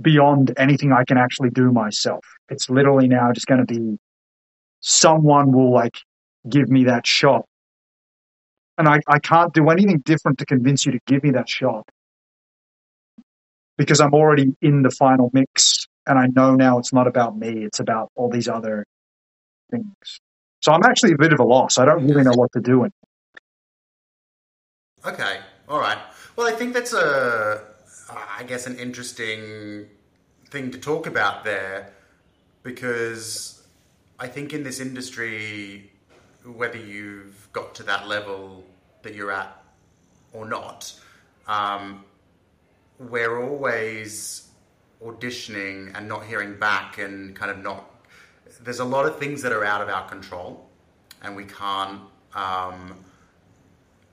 [0.00, 2.24] beyond anything I can actually do myself.
[2.48, 3.98] It's literally now just going to be
[4.80, 5.96] someone will like
[6.48, 7.44] give me that shot.
[8.78, 11.86] And I, I can't do anything different to convince you to give me that shot
[13.76, 17.64] because I'm already in the final mix and I know now it's not about me,
[17.64, 18.84] it's about all these other
[19.70, 20.20] things.
[20.60, 21.78] So I'm actually a bit of a loss.
[21.78, 22.84] I don't really know what to do.
[22.84, 22.92] And
[25.04, 25.98] Okay, all right.
[26.34, 27.62] Well, I think that's a,
[28.10, 29.86] I guess, an interesting
[30.48, 31.92] thing to talk about there
[32.62, 33.66] because
[34.18, 35.92] I think in this industry,
[36.44, 38.64] whether you've got to that level
[39.02, 39.62] that you're at
[40.32, 40.94] or not,
[41.46, 42.02] um,
[42.98, 44.48] we're always
[45.04, 47.90] auditioning and not hearing back and kind of not.
[48.62, 50.66] There's a lot of things that are out of our control,
[51.20, 52.00] and we can't.
[52.34, 53.04] Um,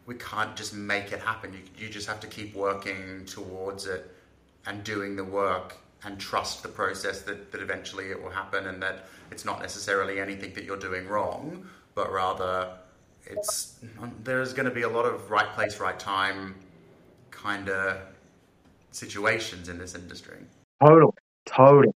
[0.10, 1.54] we can't just make it happen.
[1.54, 4.10] You, you just have to keep working towards it
[4.66, 8.82] and doing the work and trust the process that, that eventually it will happen and
[8.82, 12.76] that it's not necessarily anything that you're doing wrong, but rather
[13.28, 13.78] it's
[14.24, 16.56] there's going to be a lot of right place, right time
[17.30, 18.00] kind of
[18.90, 20.40] situations in this industry.
[20.84, 21.12] totally,
[21.46, 21.94] totally.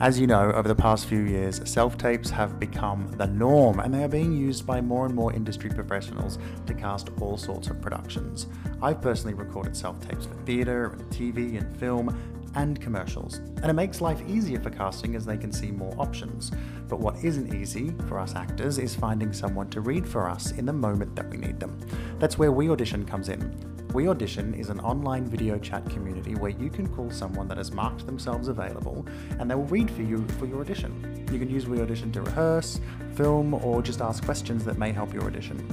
[0.00, 3.94] As you know, over the past few years, self tapes have become the norm and
[3.94, 7.80] they are being used by more and more industry professionals to cast all sorts of
[7.80, 8.48] productions.
[8.82, 12.16] I've personally recorded self tapes for theatre, and TV, and film,
[12.56, 16.50] and commercials, and it makes life easier for casting as they can see more options.
[16.88, 20.66] But what isn't easy for us actors is finding someone to read for us in
[20.66, 21.78] the moment that we need them.
[22.18, 23.73] That's where We Audition comes in.
[23.94, 27.70] We Audition is an online video chat community where you can call someone that has
[27.70, 29.06] marked themselves available
[29.38, 31.24] and they will read for you for your audition.
[31.30, 32.80] You can use We Audition to rehearse,
[33.14, 35.64] film, or just ask questions that may help your audition.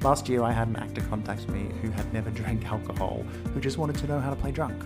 [0.00, 3.76] Last year, I had an actor contact me who had never drank alcohol, who just
[3.76, 4.82] wanted to know how to play drunk.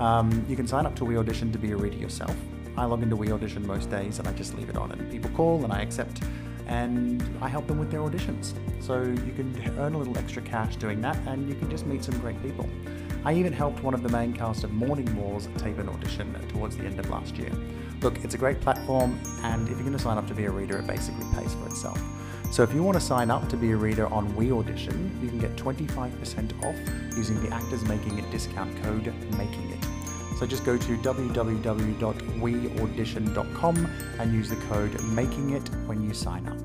[0.00, 2.34] Um, you can sign up to We Audition to be a reader yourself.
[2.78, 5.28] I log into We Audition most days and I just leave it on, and people
[5.32, 6.22] call and I accept,
[6.66, 8.54] and I help them with their auditions.
[8.82, 12.04] So you can earn a little extra cash doing that, and you can just meet
[12.04, 12.68] some great people.
[13.24, 16.76] I even helped one of the main cast of Morning Wars tape an audition towards
[16.76, 17.50] the end of last year.
[18.00, 20.50] Look, it's a great platform, and if you're going to sign up to be a
[20.50, 22.00] reader, it basically pays for itself.
[22.52, 25.28] So if you want to sign up to be a reader on We Audition, you
[25.28, 29.95] can get 25% off using the Actors Making It discount code MAKING IT.
[30.36, 36.58] So just go to www.weaudition.com and use the code MAKING IT when you sign up.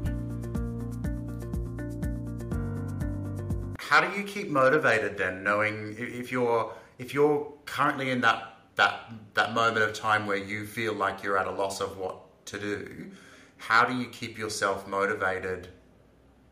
[3.80, 9.12] How do you keep motivated then, knowing if you're if you're currently in that that
[9.36, 12.60] that moment of time where you feel like you're at a loss of what to
[12.60, 13.10] do?
[13.58, 15.70] How do you keep yourself motivated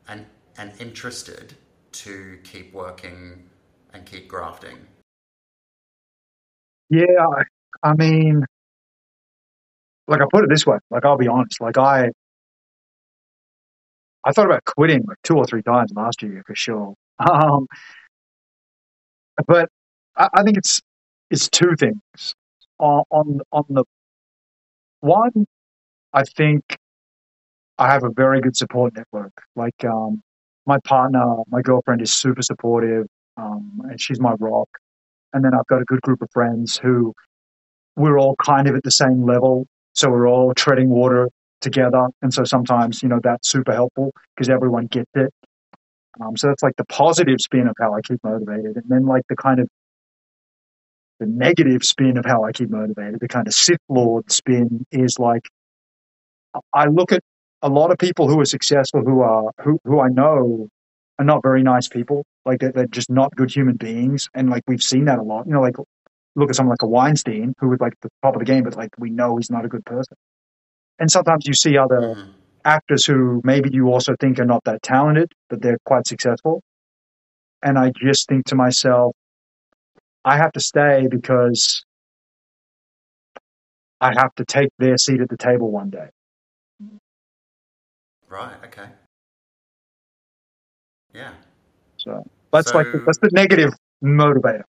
[0.08, 0.26] and
[0.58, 1.58] and interested
[1.92, 3.50] to keep working
[3.94, 4.88] and keep grafting?
[6.90, 7.06] Yeah,
[7.84, 8.44] I, mean,
[10.08, 12.10] like I put it this way, like I'll be honest, like I,
[14.26, 16.96] I thought about quitting like two or three times last year for sure.
[17.20, 17.68] Um,
[19.48, 19.70] but
[20.16, 20.82] I, I think it's
[21.30, 22.02] it's two things.
[22.80, 23.84] On on on the
[25.02, 25.46] one,
[26.14, 26.64] I think
[27.78, 29.34] I have a very good support network.
[29.56, 30.22] Like um,
[30.66, 34.70] my partner, my girlfriend is super supportive, um, and she's my rock.
[35.34, 37.14] And then I've got a good group of friends who
[37.96, 41.30] we're all kind of at the same level, so we're all treading water
[41.62, 42.08] together.
[42.22, 45.34] And so sometimes you know that's super helpful because everyone gets it.
[46.22, 49.24] Um, so that's like the positive spin of how I keep motivated, and then like
[49.30, 49.68] the kind of
[51.20, 55.18] the negative spin of how I keep motivated, the kind of Sith Lord spin is
[55.20, 55.44] like
[56.74, 57.22] I look at
[57.62, 60.70] a lot of people who are successful who are who who I know
[61.20, 62.26] are not very nice people.
[62.46, 65.48] Like they're, they're just not good human beings, and like we've seen that a lot.
[65.48, 65.76] You know, like
[66.36, 68.78] look at someone like a Weinstein who was like the top of the game, but
[68.78, 70.18] like we know he's not a good person.
[71.00, 72.34] And sometimes you see other Mhm.
[72.66, 76.62] actors who maybe you also think are not that talented, but they're quite successful.
[77.64, 79.16] And I just think to myself,
[80.26, 81.84] I have to stay because
[84.02, 86.10] I have to take their seat at the table one day.
[88.28, 88.58] Right.
[88.66, 88.90] Okay.
[91.14, 91.32] Yeah.
[91.98, 94.64] So that's like the, that's the negative motivator.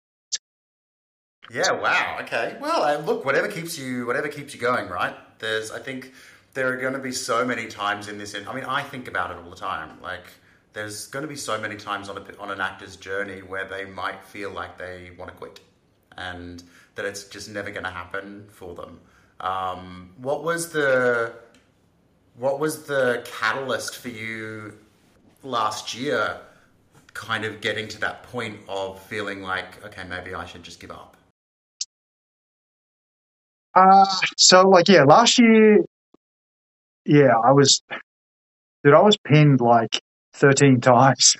[1.51, 1.72] Yeah.
[1.72, 2.18] Wow.
[2.22, 2.57] Okay.
[2.61, 5.14] Well, uh, look, whatever keeps you, whatever keeps you going, right?
[5.38, 6.12] There's, I think,
[6.55, 8.35] there are going to be so many times in this.
[8.35, 10.01] In, I mean, I think about it all the time.
[10.03, 10.27] Like,
[10.72, 13.85] there's going to be so many times on a, on an actor's journey where they
[13.85, 15.61] might feel like they want to quit,
[16.16, 16.62] and
[16.94, 19.01] that it's just never going to happen for them.
[19.40, 21.33] Um, what was the
[22.37, 24.79] what was the catalyst for you
[25.42, 26.38] last year?
[27.14, 30.90] Kind of getting to that point of feeling like, okay, maybe I should just give
[30.90, 31.16] up.
[33.74, 35.85] Uh, so like yeah, last year,
[37.05, 37.83] yeah, I was,
[38.85, 40.01] dude, I was pinned like
[40.33, 41.37] thirteen times.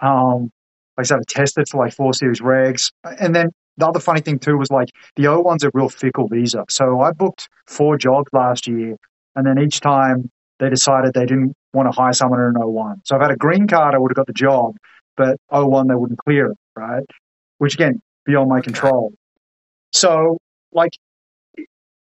[0.00, 0.50] Um,
[0.96, 4.20] like I said, I tested for like four series regs, and then the other funny
[4.20, 6.64] thing too was like the O1's a real fickle visa.
[6.68, 8.96] So I booked four jobs last year,
[9.34, 13.00] and then each time they decided they didn't want to hire someone in an O1.
[13.04, 14.76] So I've had a green card, I would have got the job,
[15.16, 17.04] but O1 they wouldn't clear it, right?
[17.58, 19.12] Which again, beyond my control.
[19.92, 20.38] So
[20.72, 20.92] like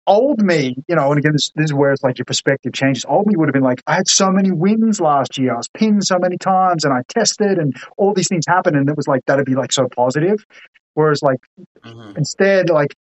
[0.06, 3.04] old me, you know, and again, this, this is where it's like your perspective changes.
[3.08, 5.54] Old me would have been like, I had so many wins last year.
[5.54, 8.76] I was pinned so many times and I tested and all these things happened.
[8.76, 10.44] And it was like, that'd be like so positive.
[10.94, 11.38] Whereas like
[11.84, 12.16] mm-hmm.
[12.16, 12.94] instead, like,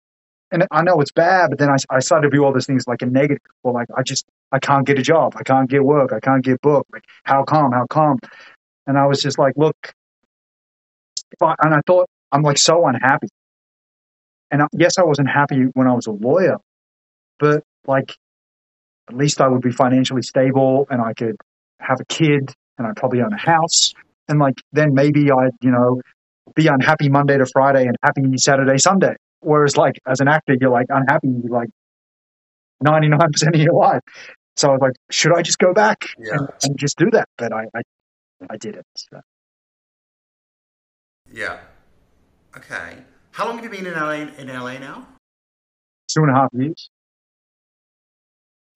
[0.51, 2.85] and I know it's bad, but then I, I started to view all these things
[2.87, 3.41] like a negative.
[3.63, 5.33] Or like, I just, I can't get a job.
[5.37, 6.11] I can't get work.
[6.13, 6.91] I can't get booked.
[6.91, 7.71] Like, how come?
[7.71, 8.19] How come?
[8.85, 9.93] And I was just like, look,
[11.41, 13.27] I, and I thought, I'm like so unhappy.
[14.51, 16.57] And I, yes, I wasn't happy when I was a lawyer,
[17.39, 18.15] but like
[19.09, 21.35] at least I would be financially stable and I could
[21.79, 23.93] have a kid and I'd probably own a house.
[24.27, 26.01] And like then maybe I'd, you know,
[26.55, 29.15] be unhappy Monday to Friday and happy Saturday, Sunday.
[29.41, 31.69] Whereas like as an actor, you're like unhappy you're like
[32.83, 34.01] 99% of your life.
[34.55, 36.33] So I was like, should I just go back yeah.
[36.33, 37.29] and, and, just do that?
[37.37, 37.81] But I, I,
[38.49, 38.85] I did it.
[38.95, 39.21] So.
[41.31, 41.59] Yeah.
[42.57, 42.97] Okay.
[43.31, 45.07] How long have you been in LA, in LA now?
[46.09, 46.89] Two and a half years.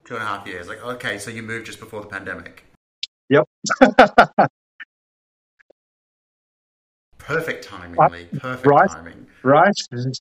[0.06, 0.68] Two and a half years.
[0.68, 2.64] Like, okay, so you moved just before the pandemic.
[3.30, 3.50] Yep.
[7.18, 8.28] Perfect timing, uh, Lee.
[8.38, 9.25] Perfect right, timing.
[9.46, 9.76] Right.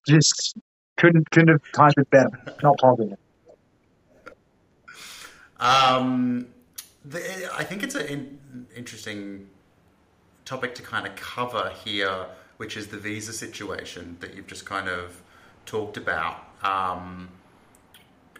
[0.06, 0.58] Just
[0.98, 2.28] couldn't couldn't have timed it better.
[2.62, 3.18] Not possible.
[5.58, 6.48] Um,
[7.06, 7.20] the,
[7.56, 9.48] I think it's an in, interesting
[10.44, 12.26] topic to kind of cover here,
[12.58, 15.22] which is the visa situation that you've just kind of
[15.64, 16.44] talked about.
[16.62, 17.30] Um,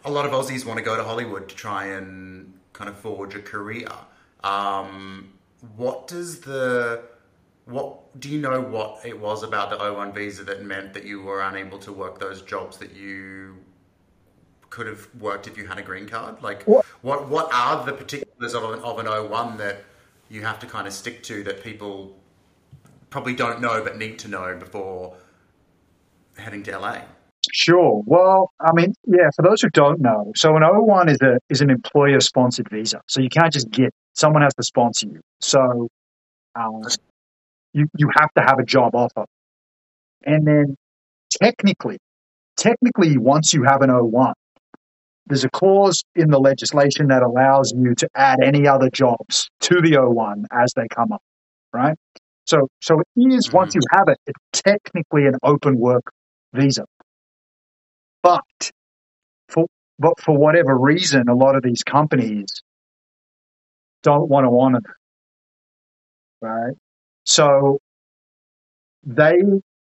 [0.04, 3.34] a lot of Aussies want to go to Hollywood to try and kind of forge
[3.34, 3.88] a career.
[4.42, 5.32] Um,
[5.76, 7.04] what does the
[7.66, 11.22] what do you know what it was about the O1 visa that meant that you
[11.22, 13.56] were unable to work those jobs that you
[14.70, 16.42] could have worked if you had a green card?
[16.42, 19.84] Like what what, what are the particulars of an, of an O1 that
[20.28, 22.16] you have to kind of stick to that people
[23.10, 25.16] probably don't know but need to know before
[26.36, 27.02] heading to LA?
[27.52, 28.02] Sure.
[28.06, 31.60] Well, I mean, yeah, for those who don't know, so an O1 is a is
[31.60, 33.00] an employer sponsored visa.
[33.06, 35.20] So you can't just get someone has to sponsor you.
[35.40, 35.88] So
[36.56, 36.82] um,
[37.74, 39.26] you you have to have a job offer.
[40.24, 40.76] And then
[41.42, 41.98] technically,
[42.56, 44.32] technically once you have an O1,
[45.26, 49.80] there's a clause in the legislation that allows you to add any other jobs to
[49.82, 51.22] the O1 as they come up,
[51.72, 51.96] right?
[52.46, 53.80] So so it is, once mm-hmm.
[53.80, 56.04] you have it, it's technically an open work
[56.54, 56.84] visa.
[58.22, 58.70] But
[59.48, 59.66] for
[59.98, 62.62] but for whatever reason, a lot of these companies
[64.02, 66.74] don't want to honor it, right?
[67.24, 67.78] So
[69.04, 69.38] they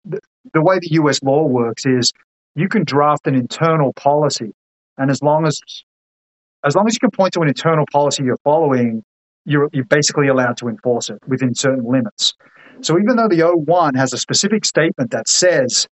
[0.05, 1.21] the, way the U.S.
[1.23, 2.11] law works is
[2.55, 4.51] you can draft an internal policy,
[4.97, 5.59] and as long as
[6.65, 9.03] as long as you can point to an internal policy you're following,
[9.45, 12.35] you're, you're basically allowed to enforce it within certain limits.
[12.81, 15.87] So even though the O1 has a specific statement that says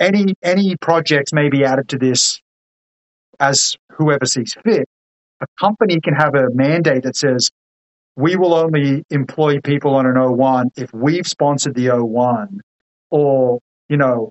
[0.00, 2.40] any any projects may be added to this
[3.40, 4.88] as whoever sees fit.
[5.40, 7.50] A company can have a mandate that says
[8.16, 12.58] we will only employ people on an O1 if we've sponsored the O1
[13.10, 14.30] or, you know,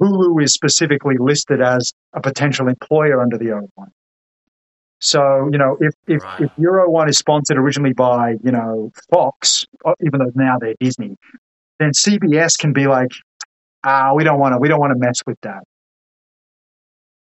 [0.00, 3.88] Hulu is specifically listed as a potential employer under the O1.
[4.98, 6.42] So, you know, if, if, right.
[6.42, 9.64] if your O1 is sponsored originally by, you know, Fox,
[10.04, 11.16] even though now they're Disney,
[11.78, 13.10] then CBS can be like,
[13.84, 15.62] ah, we don't want to, we don't want to mess with that.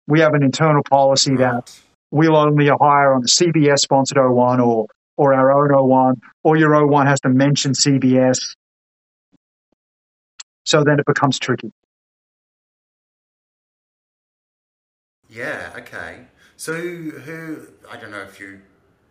[0.09, 1.77] We have an internal policy that
[2.13, 4.87] we'll only hire on the CBS sponsored O1 or,
[5.17, 8.55] or our own O1, or your O1 has to mention CBS.
[10.65, 11.73] So then it becomes tricky.
[15.29, 16.27] Yeah, okay.
[16.57, 18.61] So who, I don't know if you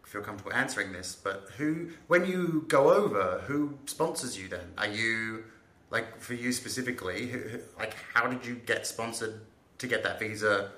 [0.03, 4.73] feel comfortable answering this, but who, when you go over, who sponsors you then?
[4.77, 5.43] Are you
[5.91, 7.39] like for you specifically, who,
[7.77, 9.41] like how did you get sponsored
[9.77, 10.71] to get that visa?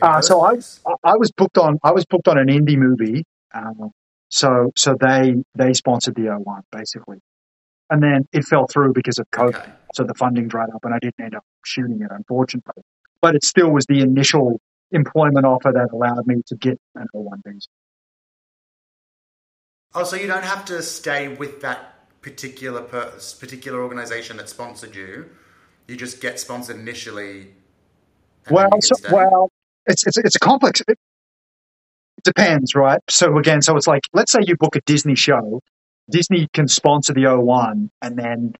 [0.00, 0.58] Uh, so I
[1.02, 3.90] I was booked on I was booked on an indie movie, um,
[4.28, 7.18] So so they they sponsored the O1 basically,
[7.90, 9.54] and then it fell through because of COVID.
[9.54, 9.72] Okay.
[9.94, 12.82] So the funding dried up, and I didn't end up shooting it, unfortunately.
[13.20, 14.60] But it still was the initial
[14.92, 17.68] employment offer that allowed me to get an O1 visa.
[19.94, 24.94] Oh, so you don't have to stay with that particular per- particular organization that sponsored
[24.94, 25.30] you.
[25.86, 27.48] You just get sponsored initially.
[28.50, 29.50] Well, so, well,
[29.86, 30.82] it's, it's it's a complex.
[32.28, 33.00] Depends, right?
[33.08, 35.62] So again, so it's like let's say you book a Disney show,
[36.10, 38.52] Disney can sponsor the O1, and then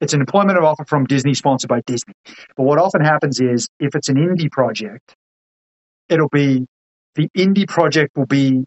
[0.00, 2.14] it's an employment offer from Disney sponsored by Disney.
[2.56, 5.12] But what often happens is if it's an indie project,
[6.08, 6.66] it'll be
[7.16, 8.64] the indie project will be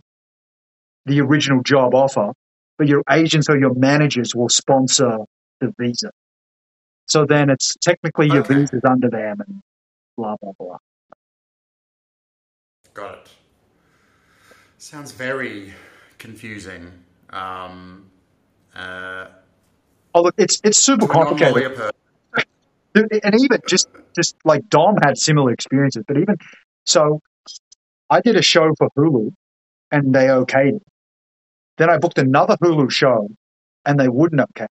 [1.05, 2.33] the original job offer,
[2.77, 5.19] but your agents or your managers will sponsor
[5.61, 6.11] the visa.
[7.05, 8.55] So then it's technically your Okay.
[8.55, 9.61] visa's under them and
[10.17, 10.79] blah blah blah.
[12.93, 13.38] Got it.
[14.79, 15.73] Sounds very
[16.19, 16.91] confusing.
[17.31, 18.09] Um,
[18.73, 19.27] uh,
[20.15, 21.81] Oh, look, it's it's super complicated.
[22.95, 26.37] and even just just like Dom had similar experiences, but even
[26.85, 27.19] so,
[28.09, 29.31] I did a show for Hulu,
[29.91, 30.83] and they okayed it.
[31.77, 33.27] Then I booked another Hulu show,
[33.85, 34.67] and they wouldn't okay.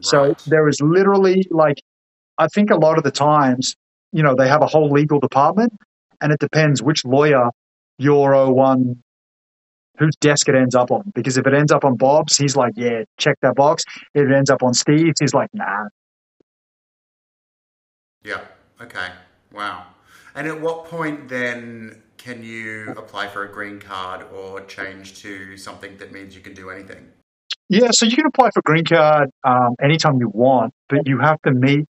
[0.00, 1.80] So there is literally like,
[2.36, 3.76] I think a lot of the times,
[4.12, 5.72] you know, they have a whole legal department,
[6.20, 7.50] and it depends which lawyer
[7.98, 8.96] your O1
[9.98, 11.12] whose desk it ends up on.
[11.14, 13.84] Because if it ends up on Bob's, he's like, yeah, check that box.
[14.14, 15.84] If it ends up on Steve's, he's like, nah,
[18.24, 18.40] Yeah.
[18.80, 19.08] Okay.
[19.52, 19.86] Wow.
[20.34, 25.56] And at what point then can you apply for a green card or change to
[25.56, 27.08] something that means you can do anything?
[27.68, 31.40] Yeah, so you can apply for green card um, anytime you want, but you have
[31.42, 31.84] to meet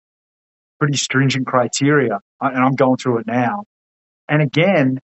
[0.80, 3.63] pretty stringent criteria, and I'm going through it now.
[4.30, 4.99] And again,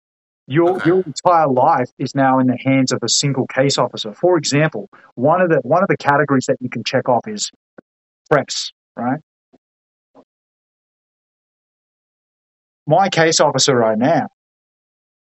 [0.48, 0.90] your Okay.
[0.90, 4.14] your entire life is now in the hands of a single case officer.
[4.14, 7.52] For example, one of the one of the categories that you can check off is
[8.30, 9.20] press, right?
[12.88, 14.28] My case officer right now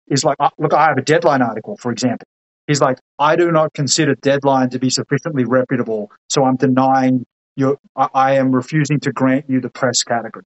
[0.09, 2.27] is like, uh, look, I have a deadline article, for example.
[2.67, 7.25] He's like, I do not consider deadline to be sufficiently reputable, so I'm denying
[7.57, 10.45] your, I, I am refusing to grant you the press category.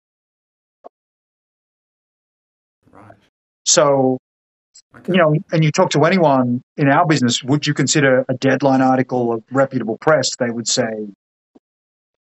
[3.77, 4.19] So,
[4.95, 5.13] Okay.
[5.13, 8.81] you know, and you talk to anyone in our business, would you consider a deadline
[8.81, 10.35] article a reputable press?
[10.39, 11.09] They would say,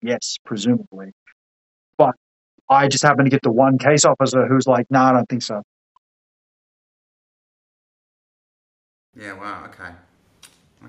[0.03, 1.12] yes, presumably.
[1.97, 2.14] But
[2.68, 5.43] I just happen to get the one case officer who's like, no, I don't think
[5.43, 5.62] so.
[9.14, 9.32] Yeah.
[9.34, 9.64] Wow.
[9.66, 9.91] Okay.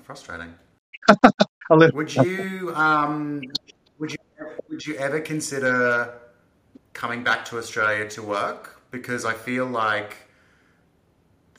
[0.03, 0.53] Frustrating.
[1.71, 3.41] A little- Would you um,
[3.99, 4.17] would you
[4.69, 6.13] would you ever consider
[6.93, 8.81] coming back to Australia to work?
[8.91, 10.15] Because I feel like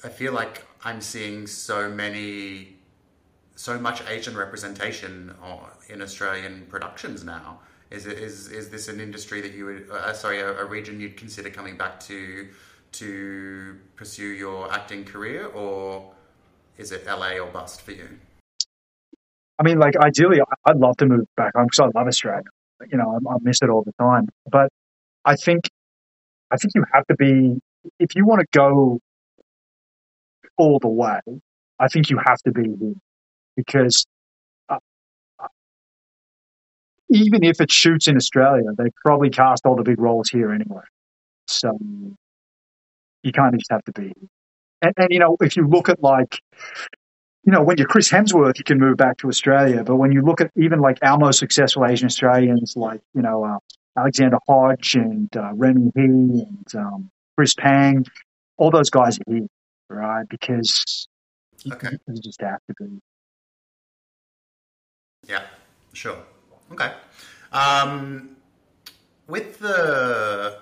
[0.03, 2.77] I feel like I'm seeing so many
[3.57, 5.35] so much Asian representation
[5.91, 7.61] in Australian productions now.
[7.91, 11.17] Is is is this an industry that you would uh, sorry a, a region you'd
[11.17, 12.49] consider coming back to
[12.93, 16.13] to pursue your acting career, or
[16.79, 18.09] is it LA or bust for you?
[19.59, 22.43] I mean, like ideally, I'd love to move back home because I love Australia.
[22.91, 24.29] You know, I, I miss it all the time.
[24.51, 24.71] But
[25.27, 25.69] I think,
[26.51, 27.61] I think you have to be
[27.99, 28.99] if you want to go
[30.61, 31.21] all the way.
[31.79, 32.95] I think you have to be here
[33.57, 34.07] because
[34.69, 34.79] uh,
[35.39, 35.49] uh,
[37.09, 40.83] even if it shoots in Australia, they probably cast all the big roles here anyway.
[41.47, 41.77] So
[43.23, 44.13] you kind of just have to be.
[44.83, 46.41] And, and you know, if you look at like
[47.45, 49.83] you know, when you're Chris Hemsworth, you can move back to Australia.
[49.83, 53.45] But when you look at even like our most successful Asian Australians, like, you know,
[53.45, 53.59] uh,
[53.99, 58.05] Alexander Hodge and uh, Remy Hii and um, Chris Pang,
[58.59, 59.47] all those guys are here,
[59.91, 60.27] right?
[60.29, 61.09] Because
[61.71, 61.91] Okay.
[62.09, 62.99] you just have to be.
[65.29, 65.43] Yeah,
[65.93, 66.19] sure.
[66.73, 66.93] Okay.
[67.53, 68.37] Um,
[69.27, 70.59] with the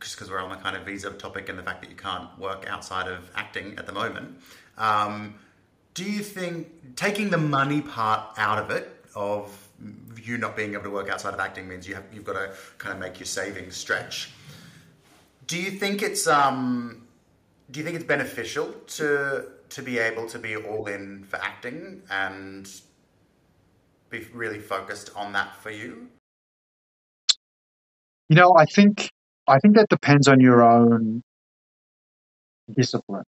[0.00, 2.38] just because we're on the kind of visa topic and the fact that you can't
[2.38, 4.40] work outside of acting at the moment,
[4.78, 5.34] um,
[5.94, 9.68] do you think taking the money part out of it, of
[10.22, 12.52] you not being able to work outside of acting, means you have you've got to
[12.78, 14.30] kind of make your savings stretch?
[15.46, 17.08] Do you think it's um,
[17.70, 22.02] do you think it's beneficial to to be able to be all in for acting
[22.10, 22.80] and
[24.08, 26.08] be really focused on that for you?
[28.28, 29.10] You know, I think
[29.46, 31.22] I think that depends on your own
[32.74, 33.24] discipline,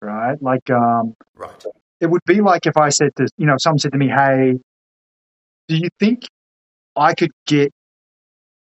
[0.00, 0.40] right?
[0.42, 1.64] Like, um, Right.
[2.00, 4.58] it would be like if I said to you know, someone said to me, "Hey,
[5.68, 6.26] do you think
[6.96, 7.72] I could get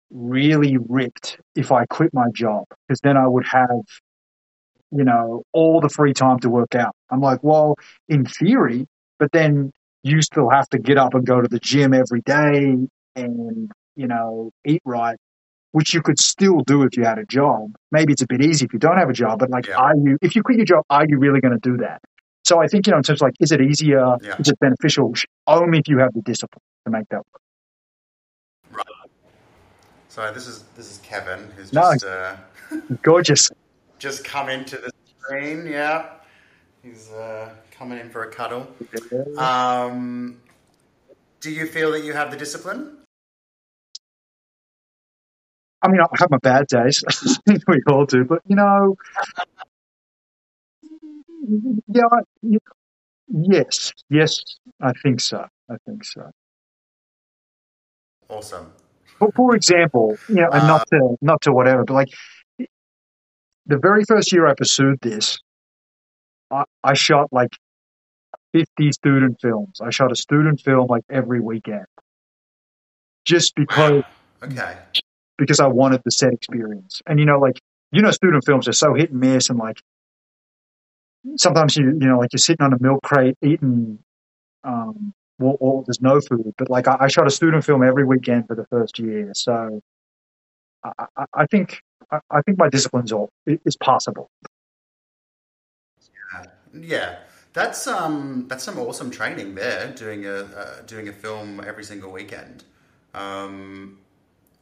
[0.09, 2.65] really ripped if I quit my job?
[2.87, 3.81] Because then I would have
[4.91, 6.95] you know, all the free time to work out.
[7.09, 7.75] I'm like, well,
[8.07, 8.87] in theory,
[9.19, 9.71] but then
[10.03, 12.77] you still have to get up and go to the gym every day
[13.15, 15.17] and, you know, eat right,
[15.71, 17.75] which you could still do if you had a job.
[17.91, 19.75] Maybe it's a bit easy if you don't have a job, but like, Yeah.
[19.77, 22.01] are you, if you quit your job, are you really going to do that?
[22.45, 24.15] So I think, you know, in terms of like, is it easier?
[24.21, 24.35] Yeah.
[24.39, 25.13] Is it beneficial?
[25.47, 27.41] Only if you have the discipline to make that work.
[30.07, 32.37] So this is this is Kevin who's just uh,
[33.03, 33.51] Gorgeous.
[33.99, 35.65] Just come into the screen.
[35.67, 36.09] Yeah,
[36.83, 38.67] he's uh, coming in for a cuddle.
[39.37, 40.39] Um,
[41.41, 42.97] do you feel that you have the discipline?
[45.81, 47.03] I mean, I have my bad days.
[47.67, 48.95] we all do, but you know,
[51.87, 52.57] yeah, I-
[53.27, 54.41] yes, yes,
[54.81, 55.45] I think so.
[55.69, 56.31] I think so.
[58.29, 58.73] Awesome.
[59.19, 62.09] But for example, you know, and Uh, not to not to whatever, but like
[63.67, 65.37] the very first year I pursued this,
[66.51, 67.49] I, I shot like
[68.53, 69.81] fifty student films.
[69.81, 71.85] I shot a student film like every weekend,
[73.25, 74.03] just because
[74.43, 74.77] Okay.
[75.37, 77.01] because I wanted the set experience.
[77.07, 77.59] And you know, like
[77.91, 79.79] you know, student films are so hit and miss, and like
[81.37, 83.99] sometimes you you know, like you're sitting on a milk crate eating,
[84.63, 86.53] um, or, or there's no food.
[86.57, 89.81] But like I, I shot a student film every weekend for the first year, so
[90.83, 91.81] I, I think
[92.11, 94.29] I, I think my discipline's all is possible.
[96.73, 97.19] Yeah,
[97.53, 99.91] that's um that's some awesome training there.
[99.93, 102.63] Doing a uh, doing a film every single weekend.
[103.13, 103.97] Um,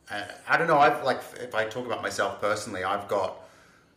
[0.10, 0.80] I, I don't know.
[0.80, 3.42] I've like if I talk about myself personally, I've got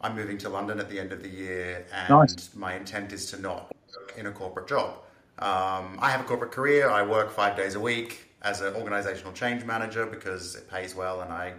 [0.00, 2.50] I'm moving to London at the end of the year, and Nice.
[2.54, 4.98] my intent is to not work in a corporate job.
[5.38, 6.90] Um, I have a corporate career.
[6.90, 11.20] I work five days a week as an organizational change manager because it pays well,
[11.20, 11.54] and I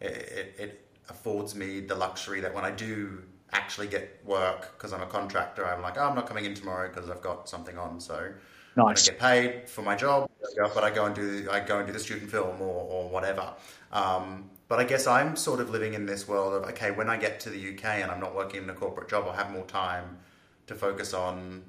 [0.00, 4.92] it, it, it affords me the luxury that when I do actually get work because
[4.92, 7.78] I'm a contractor, I'm like, oh, I'm not coming in tomorrow because I've got something
[7.78, 8.00] on.
[8.00, 8.32] So
[8.76, 10.30] I don't get paid for my job,
[10.74, 13.52] but I go and do I go and do the student film or, or whatever.
[13.92, 17.16] Um, but I guess I'm sort of living in this world of okay, when I
[17.16, 19.64] get to the UK and I'm not working in a corporate job, I'll have more
[19.66, 20.18] time
[20.66, 21.62] to focus on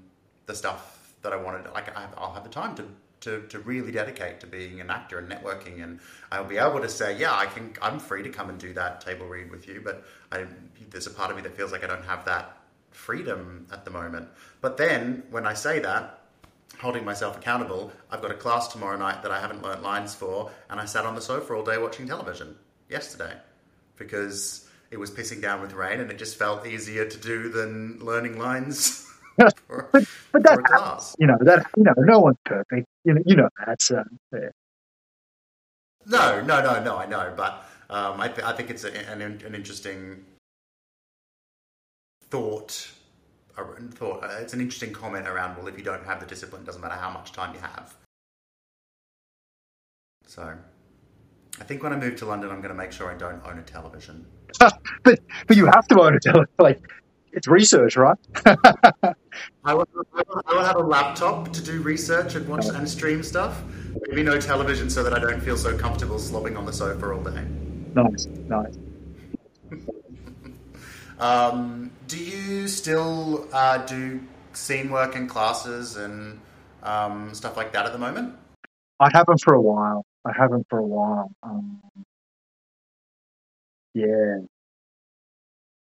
[0.45, 1.71] the stuff that I wanted.
[1.71, 2.83] Like I'll have the time to.
[3.21, 5.99] To, to really dedicate to being an actor and networking, and
[6.31, 7.73] I'll be able to say, yeah, I can.
[7.81, 10.45] I'm free to come and do that table read with you, but I,
[10.89, 12.59] there's a part of me that feels like I don't have that
[12.91, 14.29] freedom at the moment.
[14.61, 16.19] But then when I say that,
[16.79, 17.91] holding myself accountable.
[18.11, 21.05] I've got a class tomorrow night that I haven't learnt lines for, and I sat
[21.05, 22.55] on the sofa all day watching television
[22.89, 23.33] yesterday
[23.97, 27.99] because it was pissing down with rain, and it just felt easier to do than
[27.99, 29.05] learning lines
[29.91, 31.15] But for that a class.
[31.19, 32.87] you know that you know no one's perfect.
[33.05, 33.81] You know you know that.
[33.81, 34.49] So yeah.
[36.05, 36.97] No, no, no, no.
[36.97, 40.23] I know, but um, I, th- I think it's a, an, an interesting
[42.29, 42.89] thought.
[43.57, 44.23] a Thought.
[44.23, 45.57] Uh, It's an interesting comment around.
[45.57, 47.95] Well, if you don't have the discipline, it doesn't matter how much time you have.
[50.25, 50.53] So,
[51.59, 53.59] I think when I move to London, I'm going to make sure I don't own
[53.59, 54.25] a television.
[55.03, 56.49] but but you have to own it.
[56.57, 56.81] Like
[57.39, 58.17] it's research, right?
[59.63, 59.87] I will,
[60.45, 63.63] I will have a laptop to do research and watch and stream stuff.
[64.09, 67.23] Maybe no television, so that I don't feel so comfortable slobbing on the sofa all
[67.23, 67.45] day.
[67.95, 68.77] Nice, nice.
[71.19, 74.21] Um, do you still uh, do
[74.53, 76.39] scene work in classes and
[76.81, 78.35] um, stuff like that at the moment?
[79.01, 80.05] I haven't for a while.
[80.23, 81.29] I haven't for a while.
[81.43, 81.81] Um,
[83.93, 84.37] yeah.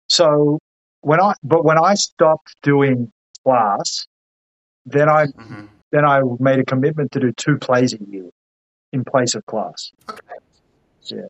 [0.09, 0.59] So
[1.05, 3.11] when I but when I stopped doing
[3.43, 4.07] class,
[4.85, 8.29] then I hmm then I made a commitment to do two plays a year
[8.91, 9.91] in place of class.
[10.09, 10.19] Okay.
[11.03, 11.29] Yeah.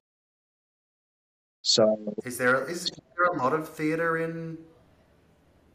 [1.62, 4.58] So Is there is there a lot of theatre in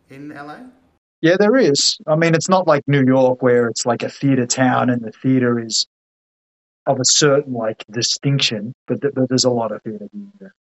[0.09, 0.61] in LA?
[1.21, 1.99] yeah, there is.
[2.07, 5.13] I mean, it's not like New York where it's like a theater town and the
[5.13, 5.87] theater is
[6.87, 10.09] of a certain like distinction, but, th- but there's a lot of theater
[10.41, 10.55] there.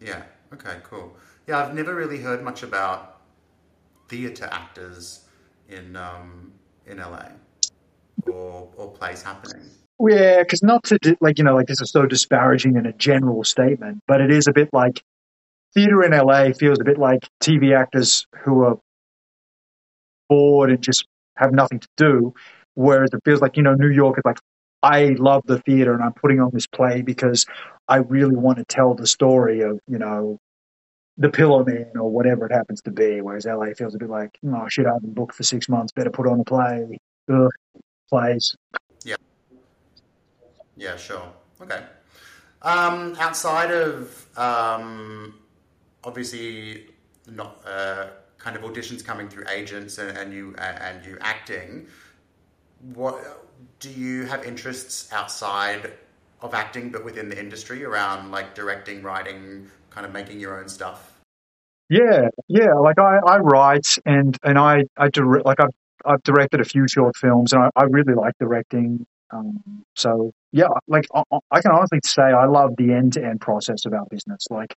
[0.00, 0.22] Yeah.
[0.54, 0.78] Okay.
[0.84, 1.16] Cool.
[1.46, 3.20] Yeah, I've never really heard much about
[4.08, 5.24] theatre actors
[5.68, 6.52] in um,
[6.86, 7.26] in LA
[8.26, 9.70] or or plays happening.
[10.00, 12.92] Yeah, because not to di- like you know like this is so disparaging in a
[12.92, 15.02] general statement, but it is a bit like
[15.74, 18.78] theater in LA feels a bit like TV actors who are
[20.28, 22.34] bored and just have nothing to do,
[22.74, 24.38] whereas it feels like you know New York is like
[24.84, 27.46] I love the theater and I'm putting on this play because
[27.88, 30.38] I really want to tell the story of you know
[31.16, 34.68] the Pillowman or whatever it happens to be, whereas LA feels a bit like oh
[34.68, 36.98] shit I've been booked for six months, better put on a play.
[37.32, 37.48] Ugh,
[38.08, 38.56] plays.
[39.04, 39.16] Yeah,
[40.76, 40.96] Yeah.
[40.96, 41.32] sure.
[41.60, 41.82] Okay.
[42.62, 45.34] Um, outside of um,
[46.02, 46.86] obviously
[47.30, 48.06] not uh,
[48.38, 51.86] kind of auditions coming through agents and, and you and you acting.
[52.92, 53.16] What
[53.80, 55.92] do you have interests outside
[56.42, 60.68] of acting, but within the industry around like directing, writing, kind of making your own
[60.68, 61.12] stuff?
[61.88, 62.74] Yeah, yeah.
[62.74, 65.74] Like I, I write and and I I direct like I've
[66.04, 69.06] I've directed a few short films and I, I really like directing.
[69.30, 73.40] Um, so yeah, like I, I can honestly say I love the end to end
[73.40, 74.46] process of our business.
[74.50, 74.74] Like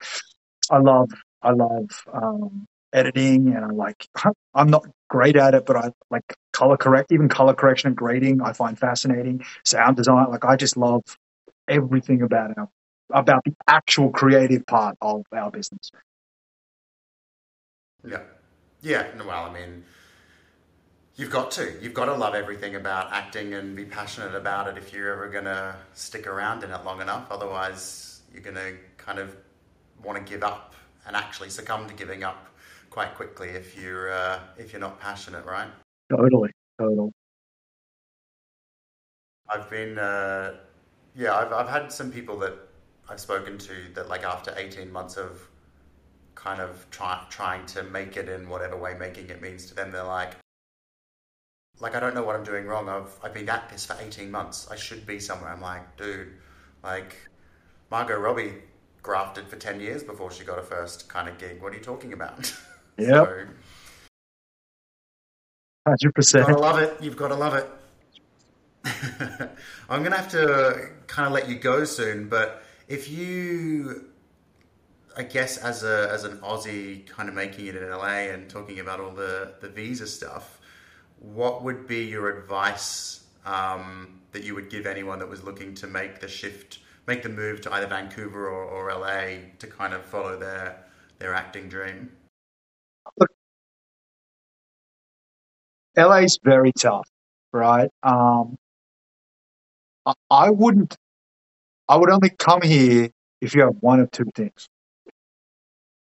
[0.71, 1.11] I love
[1.43, 4.07] I love um, editing and I like
[4.55, 8.43] I'm not great at it, but I like color correct even color correction and grading
[8.43, 9.45] I find fascinating.
[9.64, 11.03] Sound design, like I just love
[11.69, 12.69] everything about our
[13.12, 15.90] about the actual creative part of our business.
[18.07, 18.20] Yeah.
[18.82, 19.07] Yeah.
[19.18, 19.84] Well, I mean,
[21.16, 21.72] you've got to.
[21.80, 25.28] You've got to love everything about acting and be passionate about it if you're ever
[25.28, 27.30] going to stick around in it long enough.
[27.30, 29.36] Otherwise, you're going to kind of
[30.02, 30.74] want to give up
[31.07, 32.48] and actually succumb to giving up
[32.90, 35.68] quite quickly if you're uh, if you're not passionate, right?
[36.11, 36.50] Totally.
[36.78, 37.11] Totally.
[39.48, 40.54] I've been, uh,
[41.14, 42.54] yeah, I've, I've had some people that
[43.09, 45.48] I've spoken to that, like, after 18 months of
[46.34, 49.90] kind of try, trying to make it in whatever way making it means to them.
[49.90, 50.34] They're like,
[51.80, 52.88] like I don't know what I'm doing wrong.
[52.88, 54.68] I've I've been at this for 18 months.
[54.70, 55.50] I should be somewhere.
[55.50, 56.28] I'm like, dude,
[56.82, 57.16] like
[57.90, 58.54] Margot Robbie
[59.02, 61.62] grafted for 10 years before she got a first kind of gig.
[61.62, 62.52] What are you talking about?
[62.98, 63.26] Yeah.
[65.86, 66.48] Hundred percent.
[66.48, 67.02] You've got to love it.
[67.02, 67.68] You've got to love it.
[69.90, 74.07] I'm gonna have to kind of let you go soon, but if you
[75.16, 78.80] I guess as a as an Aussie, kind of making it in LA and talking
[78.80, 80.61] about all the the visa stuff,
[81.20, 85.87] what would be your advice um, that you would give anyone that was looking to
[85.87, 90.05] make the shift, make the move to either Vancouver or, or LA to kind of
[90.05, 90.84] follow their
[91.18, 92.12] their acting dream?
[93.18, 93.30] Look,
[95.97, 97.09] LA's very tough,
[97.53, 97.91] right?
[98.03, 98.57] Um,
[100.07, 100.97] I, I wouldn't.
[101.89, 103.11] I would only come here
[103.41, 104.68] if you have one of two things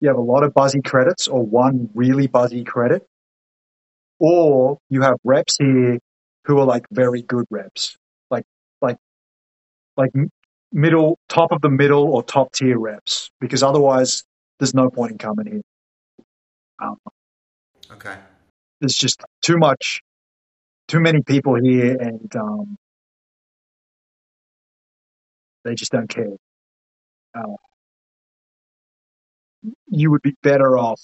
[0.05, 3.07] you have a lot of buzzy credits or one really buzzy credit,
[4.19, 5.99] or you have reps here
[6.45, 7.97] who are like very good reps,
[8.31, 8.45] like
[8.83, 8.99] like
[9.97, 10.11] like
[10.73, 14.25] middle, top of the middle or top tier reps, because otherwise
[14.59, 15.63] there's no point in coming here.
[16.79, 16.97] Um,
[17.93, 18.17] okay.
[18.83, 20.03] There's just too much,
[20.87, 22.77] too many people here, and um,
[25.65, 26.37] they just don't care.
[27.35, 27.57] Uh,
[29.89, 31.01] you would be better off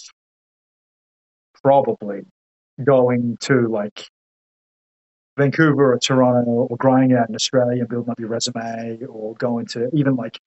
[1.62, 2.22] probably
[2.82, 4.06] going to like
[5.36, 9.66] Vancouver or Toronto or grinding out in Australia and building up your resume or going
[9.66, 10.38] to even like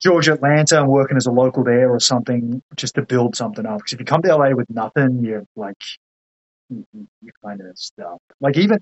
[0.00, 3.78] Georgia, Atlanta and working as a local there or something just to build something up.
[3.78, 5.76] Because if you come to LA with nothing, you're like,
[6.68, 8.20] you're kind of stuck.
[8.40, 8.80] Like even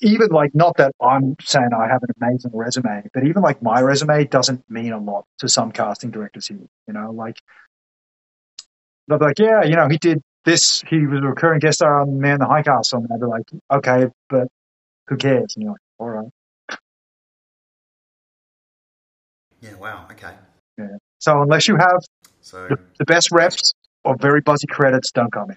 [0.00, 3.80] even like not that I'm saying I have an amazing resume, but even like my
[3.80, 6.58] resume doesn't mean a lot to some casting directors here.
[6.86, 7.36] You know, like
[9.08, 10.82] they'll be like, yeah, you know, he did this.
[10.88, 13.44] He was a recurring guest star on Man the High Castle, and they'll be like,
[13.72, 14.48] okay, but
[15.08, 15.54] who cares?
[15.56, 16.28] And you're like, all right.
[19.60, 19.76] Yeah.
[19.76, 20.06] Wow.
[20.10, 20.34] Okay.
[20.78, 20.96] Yeah.
[21.18, 22.00] So unless you have
[22.40, 23.74] so the, the best reps
[24.04, 25.56] or very buzzy credits, don't come in.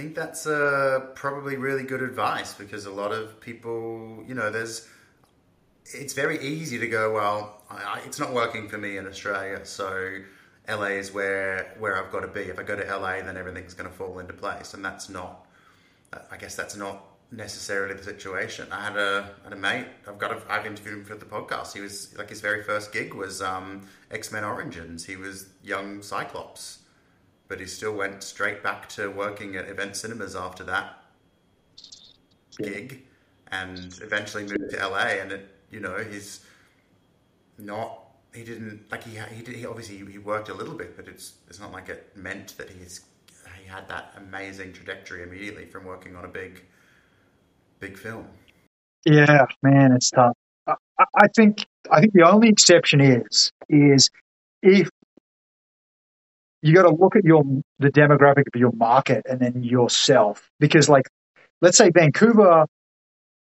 [0.00, 4.88] Think that's uh, probably really good advice because a lot of people, you know, there's.
[5.92, 10.20] It's very easy to go, well, I, it's not working for me in Australia, so
[10.68, 12.42] LA is where where I've got to be.
[12.42, 15.46] If I go to LA, then everything's going to fall into place, and that's not.
[16.30, 18.68] I guess that's not necessarily the situation.
[18.72, 19.86] I had a had a mate.
[20.08, 20.30] I've got.
[20.32, 21.74] A, I've interviewed him for the podcast.
[21.74, 25.04] He was like his very first gig was um, X Men Origins.
[25.04, 26.79] He was young Cyclops
[27.50, 31.02] but he still went straight back to working at event cinemas after that
[32.56, 33.02] gig
[33.48, 36.44] and eventually moved to LA and it, you know he's
[37.58, 41.08] not he didn't like he he did he obviously he worked a little bit but
[41.08, 43.00] it's it's not like it meant that he's
[43.60, 46.62] he had that amazing trajectory immediately from working on a big
[47.80, 48.28] big film.
[49.04, 50.36] Yeah man it's tough.
[50.68, 50.74] I,
[51.16, 54.08] I think I think the only exception is is
[54.62, 54.88] if
[56.62, 57.42] you got to look at your
[57.78, 61.06] the demographic of your market and then yourself because like
[61.60, 62.66] let's say Vancouver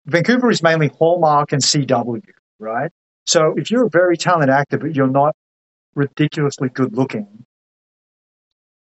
[0.05, 2.23] Vancouver is mainly Hallmark and CW,
[2.59, 2.91] right?
[3.25, 5.35] So if you're a very talented actor but you're not
[5.95, 7.45] ridiculously good looking,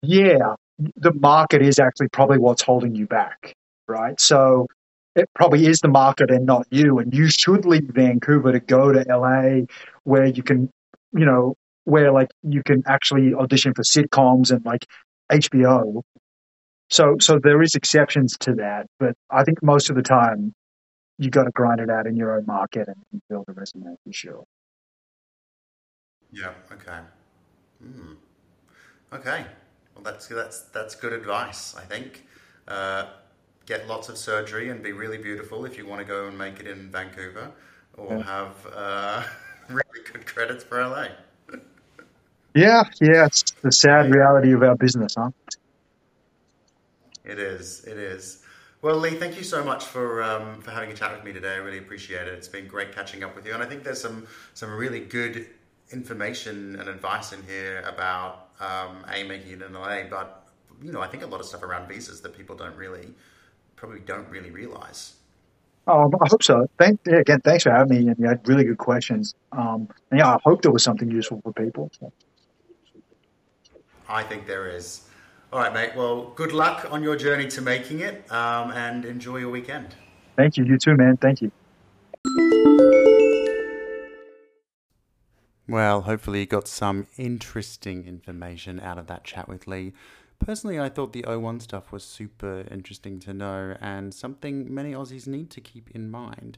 [0.02, 0.56] yeah,
[0.96, 3.54] the market is actually probably what's holding you back,
[3.88, 4.20] right?
[4.20, 4.68] So
[5.16, 7.00] it probably is the market and not you.
[7.00, 9.66] And you should leave Vancouver to go to LA
[10.04, 10.70] where you can,
[11.14, 11.56] you know,
[11.86, 14.86] where like you can actually audition for sitcoms and like
[15.32, 16.02] HBO.
[16.90, 20.54] So, so there is exceptions to that, but I think most of the time
[21.18, 24.12] you got to grind it out in your own market and build a resume for
[24.12, 24.44] sure.
[26.32, 26.52] Yeah.
[26.72, 27.00] Okay.
[27.84, 28.16] Mm.
[29.14, 29.46] Okay.
[29.96, 31.76] Well, that's that's that's good advice.
[31.76, 32.26] I think.
[32.68, 33.06] Uh,
[33.66, 36.60] get lots of surgery and be really beautiful if you want to go and make
[36.60, 37.52] it in Vancouver,
[37.98, 38.24] or yeah.
[38.24, 39.24] have uh,
[39.70, 41.08] really good credits for LA.
[42.54, 45.32] Yeah, yeah, it's the sad reality of our business, huh?
[47.24, 47.84] It is.
[47.86, 48.44] It is.
[48.82, 51.54] Well, Lee, thank you so much for um, for having a chat with me today.
[51.54, 52.34] I really appreciate it.
[52.34, 54.26] It's been great catching up with you, and I think there's some
[54.56, 55.48] some really good
[55.92, 60.48] information and advice in here about um, a making it in LA, but
[60.82, 63.14] you know, I think a lot of stuff around visas that people don't really
[63.76, 65.14] probably don't really realize.
[65.88, 66.68] Oh, I hope so.
[66.78, 67.42] Thank again.
[67.42, 69.36] Thanks for having me, and you had really good questions.
[69.52, 71.92] Um, and yeah, I hope there was something useful for people.
[72.00, 72.12] So.
[74.12, 75.08] I think there is.
[75.54, 75.92] All right, mate.
[75.96, 79.96] Well, good luck on your journey to making it um, and enjoy your weekend.
[80.36, 80.66] Thank you.
[80.66, 81.18] You too, man.
[81.18, 81.52] Thank you.
[85.68, 89.94] Well, hopefully, you got some interesting information out of that chat with Lee.
[90.40, 95.28] Personally, I thought the O1 stuff was super interesting to know and something many Aussies
[95.28, 96.58] need to keep in mind.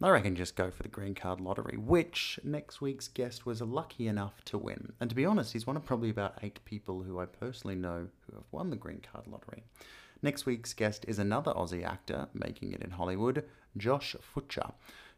[0.00, 4.06] I reckon just go for the green card lottery, which next week's guest was lucky
[4.06, 4.92] enough to win.
[5.00, 8.06] And to be honest, he's one of probably about eight people who I personally know
[8.26, 9.64] who have won the green card lottery.
[10.22, 13.44] Next week's guest is another Aussie actor making it in Hollywood,
[13.76, 14.72] Josh Futcher,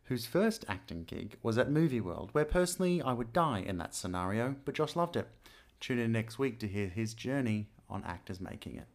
[0.04, 3.94] whose first acting gig was at Movie World, where personally I would die in that
[3.94, 5.28] scenario, but Josh loved it.
[5.80, 8.86] Tune in next week to hear his journey on actors making it.